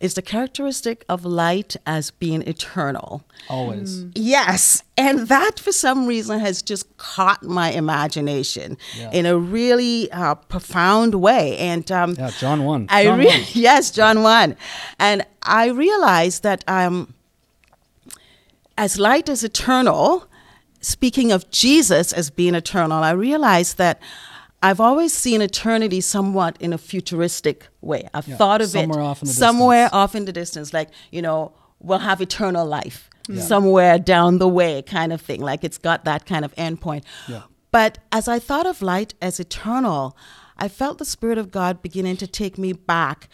is 0.02 0.16
the 0.16 0.22
characteristic 0.22 1.06
of 1.08 1.24
light 1.24 1.76
as 1.86 2.10
being 2.10 2.42
eternal. 2.42 3.24
Always. 3.48 4.04
Mm. 4.04 4.12
Yes. 4.16 4.84
And 4.98 5.28
that, 5.28 5.60
for 5.60 5.72
some 5.72 6.08
reason, 6.08 6.40
has 6.40 6.64
just 6.64 6.98
caught 6.98 7.44
my 7.44 7.72
imagination 7.72 8.78
yeah. 8.98 9.12
in 9.12 9.28
a 9.28 9.38
really 9.38 10.12
uh, 10.12 10.36
profound 10.36 11.16
way. 11.16 11.56
And 11.58 11.90
um, 11.92 12.16
yeah, 12.18 12.32
John 12.32 12.64
1. 12.64 12.88
I 12.90 13.04
John 13.04 13.20
re- 13.20 13.28
1. 13.28 13.42
yes, 13.54 13.92
John 13.92 14.24
1. 14.24 14.58
And 15.00 15.26
I 15.44 15.68
realized 15.68 16.42
that 16.44 16.64
um, 16.68 17.14
as 18.78 18.98
light 18.98 19.30
is 19.30 19.44
eternal, 19.44 20.28
speaking 20.82 21.32
of 21.32 21.50
Jesus 21.52 22.12
as 22.12 22.30
being 22.30 22.56
eternal, 22.56 23.04
I 23.04 23.12
realized 23.12 23.78
that 23.78 24.02
I've 24.64 24.80
always 24.80 25.14
seen 25.14 25.42
eternity 25.42 26.02
somewhat 26.02 26.58
in 26.60 26.74
a 26.74 26.78
futuristic 26.78 27.68
way. 27.82 28.08
I've 28.14 28.28
yeah, 28.28 28.36
thought 28.36 28.62
of 28.62 28.70
somewhere 28.70 29.00
it 29.00 29.04
off 29.04 29.26
somewhere 29.26 29.86
distance. 29.86 29.94
off 29.94 30.16
in 30.16 30.26
the 30.26 30.34
distance, 30.34 30.74
like, 30.74 30.90
you 31.12 31.22
know, 31.22 31.54
we'll 31.80 32.00
have 32.00 32.22
eternal 32.22 32.66
life 32.66 33.10
yeah. 33.28 33.42
somewhere 33.42 33.98
down 33.98 34.38
the 34.38 34.48
way, 34.48 34.82
kind 34.82 35.14
of 35.14 35.22
thing. 35.22 35.42
Like 35.42 35.64
it's 35.64 35.78
got 35.78 36.06
that 36.06 36.26
kind 36.26 36.46
of 36.46 36.54
endpoint. 36.56 37.04
Yeah. 37.28 37.44
But 37.72 38.00
as 38.12 38.28
I 38.28 38.38
thought 38.38 38.68
of 38.68 38.82
light 38.82 39.14
as 39.22 39.40
eternal, 39.40 40.16
I 40.58 40.68
felt 40.68 40.98
the 40.98 41.06
Spirit 41.06 41.38
of 41.38 41.52
God 41.52 41.82
beginning 41.82 42.18
to 42.18 42.28
take 42.28 42.58
me 42.58 42.74
back, 42.74 43.30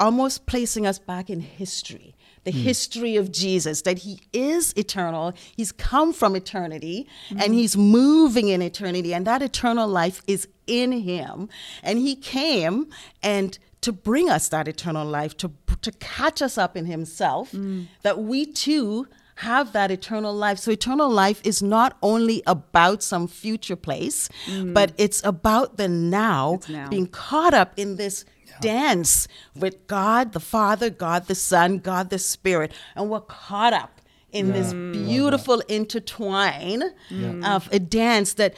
almost 0.00 0.46
placing 0.46 0.86
us 0.86 0.98
back 0.98 1.30
in 1.30 1.40
history 1.40 2.16
the 2.44 2.52
mm. 2.52 2.62
history 2.62 3.16
of 3.16 3.30
Jesus, 3.30 3.82
that 3.82 3.98
he 4.00 4.20
is 4.32 4.72
eternal, 4.76 5.32
he's 5.56 5.72
come 5.72 6.12
from 6.12 6.34
eternity, 6.34 7.06
mm. 7.28 7.42
and 7.42 7.54
he's 7.54 7.76
moving 7.76 8.48
in 8.48 8.62
eternity, 8.62 9.14
and 9.14 9.26
that 9.26 9.42
eternal 9.42 9.88
life 9.88 10.22
is 10.26 10.48
in 10.66 10.92
him. 10.92 11.48
And 11.82 11.98
he 11.98 12.16
came 12.16 12.88
and 13.22 13.58
to 13.82 13.92
bring 13.92 14.30
us 14.30 14.48
that 14.48 14.68
eternal 14.68 15.06
life, 15.06 15.36
to, 15.38 15.50
to 15.82 15.92
catch 15.92 16.40
us 16.40 16.56
up 16.56 16.76
in 16.76 16.86
himself, 16.86 17.52
mm. 17.52 17.86
that 18.02 18.18
we 18.18 18.46
too 18.46 19.06
have 19.36 19.72
that 19.72 19.90
eternal 19.90 20.34
life. 20.34 20.58
So, 20.58 20.70
eternal 20.70 21.10
life 21.10 21.40
is 21.44 21.62
not 21.62 21.96
only 22.02 22.42
about 22.46 23.02
some 23.02 23.26
future 23.26 23.76
place, 23.76 24.28
mm. 24.46 24.72
but 24.72 24.92
it's 24.98 25.24
about 25.24 25.76
the 25.76 25.88
now, 25.88 26.60
now, 26.68 26.88
being 26.88 27.06
caught 27.06 27.54
up 27.54 27.72
in 27.76 27.96
this 27.96 28.24
dance 28.60 29.28
with 29.54 29.86
God 29.86 30.32
the 30.32 30.40
Father, 30.40 30.90
God 30.90 31.26
the 31.26 31.34
Son, 31.34 31.78
God 31.78 32.10
the 32.10 32.18
Spirit, 32.18 32.72
and 32.94 33.10
we're 33.10 33.20
caught 33.20 33.72
up 33.72 34.00
in 34.30 34.48
yeah. 34.48 34.52
this 34.52 34.72
beautiful 34.72 35.60
intertwine 35.68 36.82
yeah. 37.10 37.54
of 37.56 37.68
a 37.72 37.78
dance 37.78 38.34
that 38.34 38.54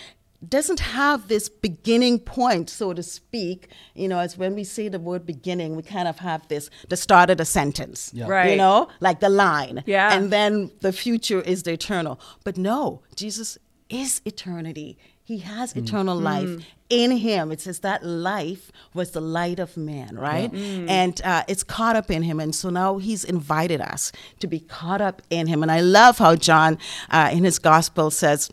doesn't 0.48 0.80
have 0.80 1.28
this 1.28 1.48
beginning 1.48 2.18
point, 2.18 2.68
so 2.70 2.92
to 2.92 3.02
speak. 3.02 3.68
You 3.94 4.08
know, 4.08 4.18
as 4.18 4.36
when 4.36 4.54
we 4.54 4.64
say 4.64 4.88
the 4.88 4.98
word 4.98 5.26
beginning, 5.26 5.76
we 5.76 5.82
kind 5.82 6.08
of 6.08 6.18
have 6.18 6.46
this 6.48 6.70
the 6.88 6.96
start 6.96 7.30
of 7.30 7.38
the 7.38 7.44
sentence, 7.44 8.10
yeah. 8.14 8.26
right? 8.28 8.50
You 8.50 8.56
know, 8.56 8.88
like 9.00 9.20
the 9.20 9.28
line, 9.28 9.82
yeah, 9.86 10.16
and 10.16 10.30
then 10.30 10.70
the 10.80 10.92
future 10.92 11.40
is 11.40 11.62
the 11.62 11.72
eternal. 11.72 12.20
But 12.44 12.56
no, 12.56 13.02
Jesus 13.16 13.58
is 13.88 14.20
eternity. 14.24 14.98
He 15.22 15.38
has 15.38 15.72
mm. 15.72 15.82
eternal 15.82 16.16
life 16.16 16.48
mm. 16.48 16.64
In 16.94 17.10
him. 17.10 17.50
It 17.50 17.60
says 17.60 17.80
that 17.80 18.04
life 18.04 18.70
was 18.94 19.10
the 19.10 19.20
light 19.20 19.58
of 19.58 19.76
man, 19.76 20.16
right? 20.16 20.52
Yeah. 20.52 20.60
Mm. 20.60 20.88
And 20.88 21.22
uh, 21.24 21.42
it's 21.48 21.64
caught 21.64 21.96
up 21.96 22.10
in 22.10 22.22
him. 22.22 22.38
And 22.38 22.54
so 22.54 22.70
now 22.70 22.98
he's 22.98 23.24
invited 23.24 23.80
us 23.80 24.12
to 24.38 24.46
be 24.46 24.60
caught 24.60 25.00
up 25.00 25.20
in 25.28 25.48
him. 25.48 25.62
And 25.62 25.72
I 25.72 25.80
love 25.80 26.18
how 26.18 26.36
John 26.36 26.78
uh, 27.10 27.30
in 27.32 27.42
his 27.42 27.58
gospel 27.58 28.10
says, 28.10 28.50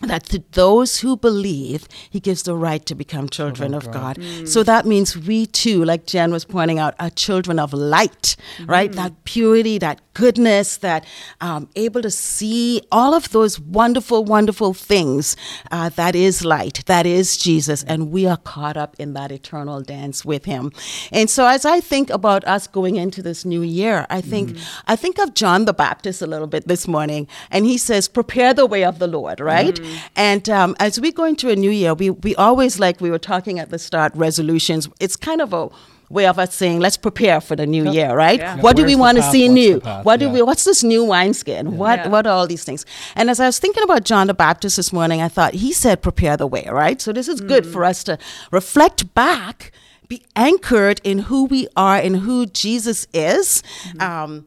that 0.00 0.24
to 0.26 0.42
those 0.52 0.98
who 0.98 1.16
believe, 1.16 1.86
he 2.10 2.18
gives 2.18 2.42
the 2.42 2.56
right 2.56 2.84
to 2.86 2.94
become 2.94 3.28
children 3.28 3.74
oh, 3.74 3.78
of 3.78 3.84
God. 3.86 3.92
God. 3.92 4.16
Mm. 4.16 4.48
So 4.48 4.62
that 4.64 4.84
means 4.84 5.16
we 5.16 5.46
too, 5.46 5.84
like 5.84 6.06
Jen 6.06 6.32
was 6.32 6.44
pointing 6.44 6.78
out, 6.78 6.94
are 6.98 7.10
children 7.10 7.58
of 7.58 7.72
light, 7.72 8.36
mm. 8.58 8.68
right? 8.68 8.90
That 8.92 9.24
purity, 9.24 9.78
that 9.78 10.00
goodness, 10.14 10.78
that 10.78 11.04
um, 11.40 11.68
able 11.76 12.02
to 12.02 12.10
see 12.10 12.82
all 12.90 13.14
of 13.14 13.30
those 13.30 13.58
wonderful, 13.60 14.24
wonderful 14.24 14.74
things. 14.74 15.36
Uh, 15.70 15.88
that 15.90 16.14
is 16.14 16.44
light, 16.44 16.82
that 16.86 17.06
is 17.06 17.36
Jesus, 17.36 17.82
and 17.84 18.10
we 18.10 18.26
are 18.26 18.36
caught 18.36 18.76
up 18.76 18.96
in 18.98 19.14
that 19.14 19.30
eternal 19.30 19.80
dance 19.80 20.24
with 20.24 20.44
Him. 20.44 20.72
And 21.12 21.30
so, 21.30 21.46
as 21.46 21.64
I 21.64 21.80
think 21.80 22.10
about 22.10 22.44
us 22.44 22.66
going 22.66 22.96
into 22.96 23.22
this 23.22 23.44
new 23.44 23.62
year, 23.62 24.06
I 24.10 24.20
think 24.20 24.50
mm. 24.50 24.80
I 24.86 24.96
think 24.96 25.18
of 25.18 25.34
John 25.34 25.64
the 25.64 25.72
Baptist 25.72 26.22
a 26.22 26.26
little 26.26 26.46
bit 26.46 26.68
this 26.68 26.88
morning, 26.88 27.28
and 27.50 27.64
he 27.64 27.78
says, 27.78 28.08
"Prepare 28.08 28.54
the 28.54 28.66
way 28.66 28.84
of 28.84 28.98
the 28.98 29.06
Lord," 29.06 29.40
right? 29.40 29.78
And 30.16 30.48
um, 30.48 30.76
as 30.80 31.00
we 31.00 31.12
go 31.12 31.24
into 31.24 31.48
a 31.50 31.56
new 31.56 31.70
year, 31.70 31.94
we, 31.94 32.10
we 32.10 32.34
always, 32.36 32.78
like 32.80 33.00
we 33.00 33.10
were 33.10 33.18
talking 33.18 33.58
at 33.58 33.70
the 33.70 33.78
start, 33.78 34.14
resolutions. 34.14 34.88
It's 35.00 35.16
kind 35.16 35.40
of 35.40 35.52
a 35.52 35.68
way 36.10 36.26
of 36.26 36.38
us 36.38 36.54
saying, 36.54 36.78
let's 36.78 36.98
prepare 36.98 37.40
for 37.40 37.56
the 37.56 37.66
new 37.66 37.90
year, 37.90 38.14
right? 38.14 38.38
Yeah. 38.38 38.60
What 38.60 38.76
do 38.76 38.82
Where's 38.82 38.94
we 38.96 39.00
want 39.00 39.16
to 39.16 39.22
see 39.24 39.48
What's 39.48 39.54
new? 39.54 39.80
What 40.02 40.20
do 40.20 40.26
Yeah. 40.26 40.32
we? 40.32 40.42
What's 40.42 40.64
this 40.64 40.82
new 40.84 41.04
wineskin? 41.04 41.78
What 41.78 42.00
Yeah. 42.00 42.08
what 42.08 42.26
are 42.26 42.34
all 42.34 42.46
these 42.46 42.64
things? 42.64 42.84
And 43.16 43.30
as 43.30 43.40
I 43.40 43.46
was 43.46 43.58
thinking 43.58 43.82
about 43.82 44.04
John 44.04 44.26
the 44.26 44.34
Baptist 44.34 44.76
this 44.76 44.92
morning, 44.92 45.22
I 45.22 45.28
thought 45.28 45.54
he 45.54 45.72
said, 45.72 46.02
"Prepare 46.02 46.36
the 46.36 46.46
way." 46.46 46.68
Right. 46.70 47.00
So 47.00 47.12
this 47.14 47.28
is 47.28 47.40
good 47.40 47.64
for 47.66 47.82
us 47.84 48.04
to 48.04 48.18
reflect 48.50 49.14
back, 49.14 49.72
be 50.06 50.22
anchored 50.36 51.00
in 51.02 51.20
who 51.20 51.44
we 51.46 51.66
are 51.76 51.96
and 51.96 52.16
who 52.16 52.44
Jesus 52.44 53.06
is. 53.14 53.62
Um, 53.98 54.44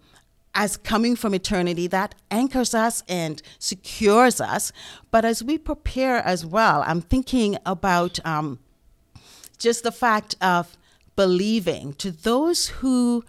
as 0.56 0.78
coming 0.78 1.16
from 1.16 1.36
eternity, 1.36 1.86
that 1.88 2.16
anchors 2.32 2.74
us 2.74 3.04
and 3.08 3.42
secures 3.60 4.42
us. 4.42 4.72
But 5.12 5.26
as 5.26 5.44
we 5.44 5.58
prepare 5.58 6.18
as 6.18 6.46
well, 6.46 6.84
I'm 6.88 7.02
thinking 7.02 7.58
about 7.66 8.26
um, 8.26 8.60
just 9.58 9.84
the 9.84 9.92
fact 9.92 10.36
of 10.42 10.78
believing 11.16 11.94
to 11.94 12.12
those 12.12 12.68
who 12.68 13.24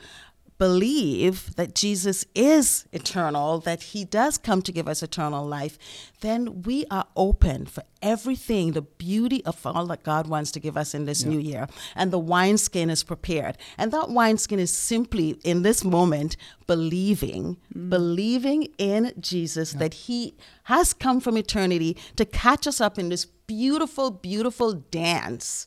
believe 0.58 1.54
that 1.56 1.74
Jesus 1.74 2.24
is 2.34 2.86
eternal, 2.92 3.58
that 3.60 3.82
he 3.82 4.04
does 4.04 4.38
come 4.38 4.62
to 4.62 4.72
give 4.72 4.88
us 4.88 5.02
eternal 5.02 5.46
life, 5.46 5.78
then 6.20 6.62
we 6.62 6.86
are 6.90 7.06
open 7.16 7.66
for 7.66 7.82
everything, 8.00 8.72
the 8.72 8.82
beauty 8.82 9.44
of 9.44 9.64
all 9.66 9.86
that 9.86 10.02
God 10.02 10.26
wants 10.26 10.50
to 10.52 10.60
give 10.60 10.76
us 10.76 10.94
in 10.94 11.04
this 11.04 11.24
new 11.24 11.38
year. 11.38 11.66
And 11.94 12.10
the 12.10 12.18
wineskin 12.18 12.88
is 12.88 13.02
prepared. 13.02 13.58
And 13.76 13.92
that 13.92 14.10
wineskin 14.10 14.58
is 14.58 14.70
simply 14.70 15.38
in 15.44 15.62
this 15.62 15.84
moment 15.84 16.36
believing, 16.66 17.58
mm. 17.74 17.90
believing 17.90 18.68
in 18.78 19.12
Jesus 19.20 19.72
that 19.72 19.94
he 19.94 20.34
has 20.64 20.94
come 20.94 21.20
from 21.20 21.36
eternity 21.36 21.96
to 22.16 22.24
catch 22.24 22.66
us 22.66 22.80
up 22.80 22.98
in 22.98 23.08
this 23.08 23.26
beautiful, 23.26 24.10
beautiful 24.10 24.72
dance 24.72 25.66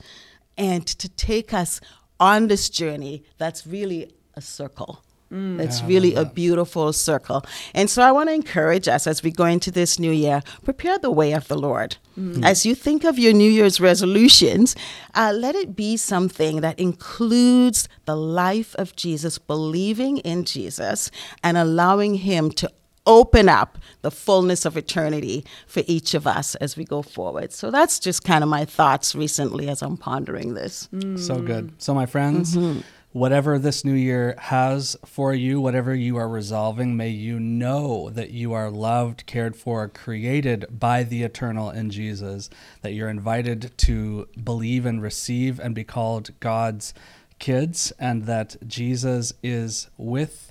and 0.57 0.85
to 0.85 1.07
take 1.09 1.53
us 1.53 1.79
on 2.19 2.47
this 2.47 2.69
journey 2.69 3.23
that's 3.37 3.65
really 3.65 4.13
a 4.39 4.41
circle. 4.41 5.03
Mm. 5.31 5.59
It's 5.59 5.81
Yeah, 5.81 5.87
really 5.87 6.15
a 6.15 6.25
beautiful 6.25 6.91
circle. 6.91 7.45
And 7.75 7.87
so 7.87 8.01
I 8.01 8.11
want 8.11 8.29
to 8.29 8.33
encourage 8.33 8.87
us 8.87 9.05
as 9.05 9.21
we 9.21 9.31
go 9.31 9.45
into 9.45 9.69
this 9.69 9.99
new 9.99 10.11
year, 10.11 10.41
prepare 10.63 10.97
the 10.97 11.11
way 11.11 11.33
of 11.33 11.47
the 11.47 11.57
Lord. 11.57 11.97
Mm. 12.17 12.43
As 12.43 12.65
you 12.65 12.73
think 12.73 13.03
of 13.03 13.19
your 13.19 13.33
New 13.33 13.51
Year's 13.59 13.79
resolutions, 13.79 14.75
uh, 15.13 15.31
let 15.35 15.53
it 15.55 15.75
be 15.75 15.97
something 15.97 16.61
that 16.61 16.79
includes 16.79 17.87
the 18.05 18.15
life 18.15 18.73
of 18.83 18.95
Jesus, 18.95 19.37
believing 19.37 20.17
in 20.31 20.45
Jesus, 20.45 21.11
and 21.43 21.57
allowing 21.57 22.15
Him 22.15 22.49
to 22.61 22.67
open 23.05 23.49
up 23.49 23.77
the 24.01 24.11
fullness 24.11 24.65
of 24.65 24.77
eternity 24.77 25.43
for 25.67 25.83
each 25.87 26.13
of 26.13 26.27
us 26.27 26.55
as 26.55 26.77
we 26.77 26.83
go 26.85 27.01
forward. 27.01 27.51
So 27.51 27.71
that's 27.71 27.99
just 27.99 28.23
kind 28.23 28.43
of 28.43 28.49
my 28.49 28.65
thoughts 28.65 29.15
recently 29.15 29.69
as 29.69 29.81
I'm 29.81 29.97
pondering 29.97 30.53
this. 30.53 30.89
Mm. 30.93 31.19
So 31.19 31.41
good. 31.41 31.73
So, 31.77 31.93
my 31.93 32.05
friends, 32.05 32.55
mm-hmm. 32.55 32.81
Whatever 33.11 33.57
this 33.57 33.83
new 33.83 33.93
year 33.93 34.35
has 34.37 34.95
for 35.03 35.33
you, 35.33 35.59
whatever 35.59 35.95
you 35.95 36.15
are 36.17 36.29
resolving, 36.29 36.95
may 36.95 37.09
you 37.09 37.39
know 37.39 38.09
that 38.11 38.31
you 38.31 38.53
are 38.53 38.69
loved, 38.69 39.25
cared 39.25 39.55
for, 39.55 39.87
created 39.87 40.65
by 40.69 41.03
the 41.03 41.23
eternal 41.23 41.71
in 41.71 41.89
Jesus, 41.89 42.49
that 42.81 42.93
you're 42.93 43.09
invited 43.09 43.71
to 43.77 44.27
believe 44.43 44.85
and 44.85 45.01
receive 45.01 45.59
and 45.59 45.73
be 45.73 45.83
called 45.83 46.31
God's 46.39 46.93
kids, 47.39 47.91
and 47.97 48.25
that 48.25 48.57
Jesus 48.67 49.33
is 49.41 49.87
with 49.97 50.48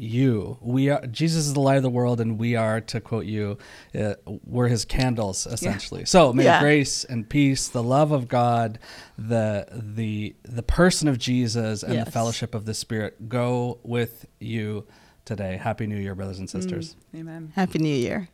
you. 0.00 0.58
We 0.60 0.88
are 0.90 1.04
Jesus 1.06 1.46
is 1.46 1.54
the 1.54 1.60
light 1.60 1.76
of 1.76 1.82
the 1.82 1.90
world, 1.90 2.20
and 2.20 2.38
we 2.38 2.56
are, 2.56 2.80
to 2.80 3.00
quote 3.00 3.26
you, 3.26 3.58
uh, 3.98 4.14
we're 4.44 4.68
His 4.68 4.84
candles, 4.84 5.46
essentially. 5.46 6.04
So 6.06 6.32
may 6.32 6.44
Yeah. 6.44 6.60
grace 6.60 7.04
and 7.04 7.28
peace, 7.28 7.68
the 7.68 7.82
love 7.82 8.10
of 8.12 8.26
God, 8.28 8.78
the 9.18 9.66
the 9.72 10.34
the 10.44 10.62
person 10.62 11.06
of 11.08 11.18
Jesus, 11.18 11.82
and 11.82 11.94
Yes. 11.94 12.04
the 12.06 12.10
fellowship 12.10 12.54
of 12.54 12.64
the 12.64 12.74
Spirit 12.74 13.28
go 13.28 13.78
with 13.82 14.26
you 14.40 14.86
today. 15.24 15.56
Happy 15.58 15.86
New 15.86 15.96
Year, 15.98 16.14
brothers 16.14 16.38
and 16.38 16.48
sisters. 16.48 16.96
Amen. 17.14 17.52
Happy 17.54 17.78
New 17.78 17.94
Year. 17.94 18.28